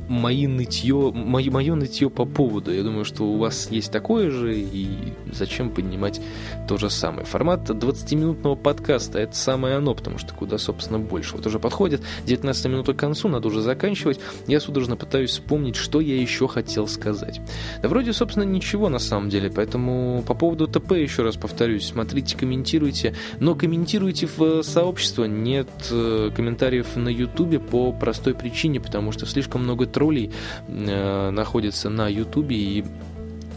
мои 0.07 0.47
нытье, 0.47 1.11
мое, 1.13 1.51
мое 1.51 1.75
нытье 1.75 2.09
по 2.09 2.25
поводу. 2.25 2.73
Я 2.73 2.83
думаю, 2.83 3.05
что 3.05 3.23
у 3.23 3.37
вас 3.37 3.69
есть 3.71 3.91
такое 3.91 4.29
же, 4.29 4.55
и 4.55 5.13
зачем 5.31 5.69
поднимать 5.69 6.21
то 6.67 6.77
же 6.77 6.89
самое. 6.89 7.25
Формат 7.25 7.69
20-минутного 7.69 8.55
подкаста– 8.55 9.19
это 9.19 9.35
самое 9.35 9.75
оно, 9.75 9.93
потому 9.93 10.17
что 10.17 10.33
куда, 10.33 10.57
собственно, 10.57 10.99
больше. 10.99 11.35
Вот 11.35 11.45
уже 11.45 11.59
подходит 11.59 12.01
19 12.25 12.65
минута 12.65 12.93
к 12.93 12.97
концу, 12.97 13.27
надо 13.27 13.47
уже 13.47 13.61
заканчивать. 13.61 14.19
Я 14.47 14.59
судорожно 14.59 14.95
пытаюсь 14.95 15.31
вспомнить, 15.31 15.75
что 15.75 16.01
я 16.01 16.19
еще 16.19 16.47
хотел 16.47 16.87
сказать. 16.87 17.41
Да 17.81 17.89
вроде, 17.89 18.13
собственно, 18.13 18.43
ничего 18.43 18.89
на 18.89 18.99
самом 18.99 19.29
деле, 19.29 19.51
поэтому 19.51 20.23
по 20.27 20.33
поводу 20.33 20.67
ТП 20.67 20.93
еще 20.93 21.23
раз 21.23 21.35
повторюсь, 21.35 21.87
смотрите, 21.87 22.37
комментируйте, 22.37 23.15
но 23.39 23.55
комментируйте 23.55 24.27
в 24.27 24.63
сообщество, 24.63 25.25
нет 25.25 25.69
э, 25.91 26.31
комментариев 26.35 26.95
на 26.95 27.09
Ютубе 27.09 27.59
по 27.59 27.91
простой 27.91 28.33
причине, 28.33 28.79
потому 28.79 29.11
что 29.11 29.25
слишком 29.25 29.63
много 29.63 29.85
троллей 29.93 30.31
э, 30.67 31.29
находится 31.29 31.89
на 31.89 32.07
Ютубе, 32.09 32.57
и 32.57 32.85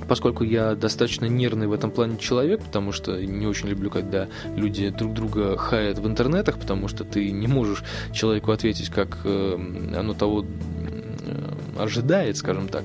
поскольку 0.08 0.44
я 0.44 0.74
достаточно 0.74 1.26
нервный 1.26 1.66
в 1.66 1.72
этом 1.72 1.90
плане 1.90 2.18
человек, 2.18 2.62
потому 2.62 2.92
что 2.92 3.20
не 3.20 3.46
очень 3.46 3.68
люблю, 3.68 3.90
когда 3.90 4.28
люди 4.54 4.90
друг 4.90 5.14
друга 5.14 5.56
хаят 5.56 5.98
в 5.98 6.06
интернетах, 6.06 6.58
потому 6.58 6.88
что 6.88 7.04
ты 7.04 7.30
не 7.30 7.46
можешь 7.46 7.82
человеку 8.12 8.52
ответить, 8.52 8.90
как 8.90 9.18
э, 9.24 9.54
оно 9.96 10.14
того 10.14 10.44
э, 10.44 11.82
ожидает, 11.82 12.36
скажем 12.36 12.68
так. 12.68 12.84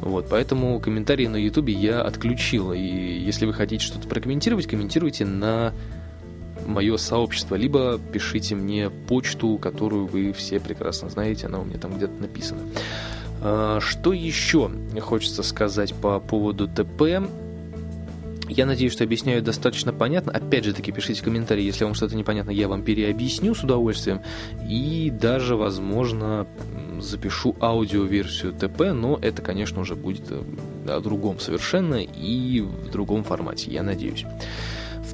Вот, 0.00 0.28
поэтому 0.30 0.80
комментарии 0.80 1.26
на 1.26 1.36
Ютубе 1.36 1.74
я 1.74 2.00
отключил. 2.02 2.72
И 2.72 2.80
если 2.80 3.46
вы 3.46 3.52
хотите 3.52 3.84
что-то 3.84 4.08
прокомментировать, 4.08 4.66
комментируйте 4.66 5.26
на 5.26 5.74
мое 6.66 6.96
сообщество, 6.96 7.54
либо 7.54 7.98
пишите 8.12 8.54
мне 8.54 8.90
почту, 8.90 9.58
которую 9.58 10.06
вы 10.06 10.32
все 10.32 10.60
прекрасно 10.60 11.08
знаете, 11.08 11.46
она 11.46 11.60
у 11.60 11.64
меня 11.64 11.78
там 11.78 11.96
где-то 11.96 12.14
написана. 12.20 12.62
А, 13.42 13.80
что 13.80 14.12
еще 14.12 14.70
хочется 15.00 15.42
сказать 15.42 15.94
по 15.94 16.20
поводу 16.20 16.68
ТП? 16.68 17.26
Я 18.48 18.66
надеюсь, 18.66 18.92
что 18.92 19.04
объясняю 19.04 19.42
достаточно 19.42 19.92
понятно. 19.92 20.32
Опять 20.32 20.64
же 20.64 20.72
таки, 20.72 20.90
пишите 20.90 21.22
комментарии, 21.22 21.62
если 21.62 21.84
вам 21.84 21.94
что-то 21.94 22.16
непонятно, 22.16 22.50
я 22.50 22.66
вам 22.66 22.82
переобъясню 22.82 23.54
с 23.54 23.62
удовольствием. 23.62 24.22
И 24.68 25.12
даже, 25.12 25.54
возможно, 25.54 26.48
запишу 26.98 27.54
аудиоверсию 27.60 28.52
ТП, 28.52 28.92
но 28.92 29.18
это, 29.22 29.40
конечно, 29.40 29.80
уже 29.80 29.94
будет 29.94 30.24
э, 30.30 30.42
о 30.88 31.00
другом 31.00 31.38
совершенно 31.38 32.02
и 32.02 32.60
в 32.60 32.90
другом 32.90 33.22
формате, 33.22 33.70
я 33.70 33.84
надеюсь. 33.84 34.24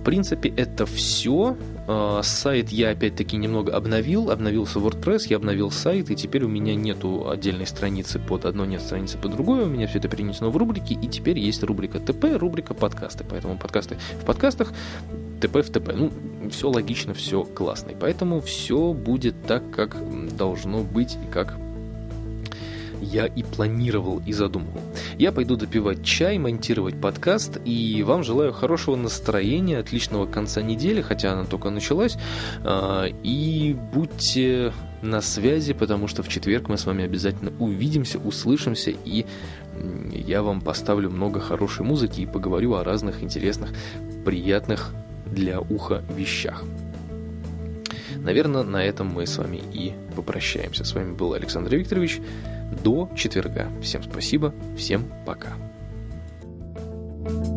Принципе, 0.07 0.51
это 0.51 0.87
все. 0.87 1.57
А, 1.88 2.23
сайт 2.23 2.69
я 2.69 2.90
опять-таки 2.90 3.37
немного 3.37 3.75
обновил. 3.75 4.31
Обновился 4.31 4.79
WordPress, 4.79 5.27
я 5.29 5.37
обновил 5.37 5.73
сайт, 5.73 6.12
и 6.12 6.14
теперь 6.14 6.45
у 6.45 6.49
меня 6.49 6.77
нету 6.77 7.29
отдельной 7.29 7.66
страницы 7.66 8.21
под 8.21 8.45
одно, 8.45 8.64
нет 8.64 8.83
страницы 8.83 9.19
под 9.19 9.33
другое. 9.33 9.64
У 9.64 9.69
меня 9.69 9.88
все 9.88 9.99
это 9.99 10.07
перенесено 10.07 10.53
в 10.53 10.57
рубрики, 10.57 10.92
и 10.92 11.09
теперь 11.09 11.40
есть 11.40 11.61
рубрика 11.64 11.99
ТП, 11.99 12.38
рубрика 12.38 12.73
подкасты. 12.73 13.25
Поэтому 13.29 13.59
подкасты 13.59 13.99
в 14.23 14.25
подкастах, 14.25 14.73
ТП 15.40 15.57
в 15.57 15.73
ТП. 15.73 15.92
Ну, 15.92 16.12
все 16.53 16.71
логично, 16.71 17.12
все 17.12 17.42
классно. 17.42 17.90
И 17.90 17.97
поэтому 18.01 18.40
все 18.40 18.92
будет 18.92 19.35
так, 19.42 19.69
как 19.73 19.97
должно 20.37 20.85
быть 20.85 21.16
и 21.16 21.33
как 21.33 21.59
я 23.00 23.26
и 23.26 23.42
планировал 23.42 24.22
и 24.26 24.32
задумывал. 24.32 24.82
Я 25.18 25.32
пойду 25.32 25.56
допивать 25.56 26.04
чай, 26.04 26.38
монтировать 26.38 27.00
подкаст, 27.00 27.59
и 27.64 28.02
вам 28.02 28.24
желаю 28.24 28.52
хорошего 28.52 28.96
настроения, 28.96 29.78
отличного 29.78 30.26
конца 30.26 30.62
недели, 30.62 31.00
хотя 31.00 31.32
она 31.32 31.44
только 31.44 31.70
началась, 31.70 32.16
а, 32.64 33.06
и 33.22 33.76
будьте 33.92 34.72
на 35.02 35.20
связи, 35.20 35.72
потому 35.72 36.09
что 36.09 36.22
в 36.22 36.28
четверг 36.28 36.68
мы 36.68 36.78
с 36.78 36.87
вами 36.87 37.04
обязательно 37.04 37.52
увидимся, 37.59 38.18
услышимся, 38.18 38.90
и 38.90 39.26
я 40.12 40.42
вам 40.42 40.61
поставлю 40.61 41.11
много 41.11 41.40
хорошей 41.40 41.85
музыки 41.85 42.22
и 42.22 42.26
поговорю 42.26 42.74
о 42.74 42.85
разных 42.85 43.22
интересных, 43.22 43.70
приятных 44.24 44.94
для 45.26 45.61
уха 45.61 46.02
вещах. 46.16 46.64
Наверное, 48.16 48.64
на 48.64 48.82
этом 48.82 49.06
мы 49.06 49.24
с 49.26 49.38
вами 49.38 49.62
и 49.72 49.92
попрощаемся. 50.16 50.85
С 50.85 50.94
вами 50.94 51.14
был 51.14 51.35
Александр 51.35 51.76
Викторович 51.76 52.20
до 52.83 53.11
четверга. 53.14 53.68
Всем 53.83 54.02
спасибо, 54.02 54.55
всем 54.76 55.12
пока. 55.24 55.52
thank 57.26 57.46
you 57.46 57.56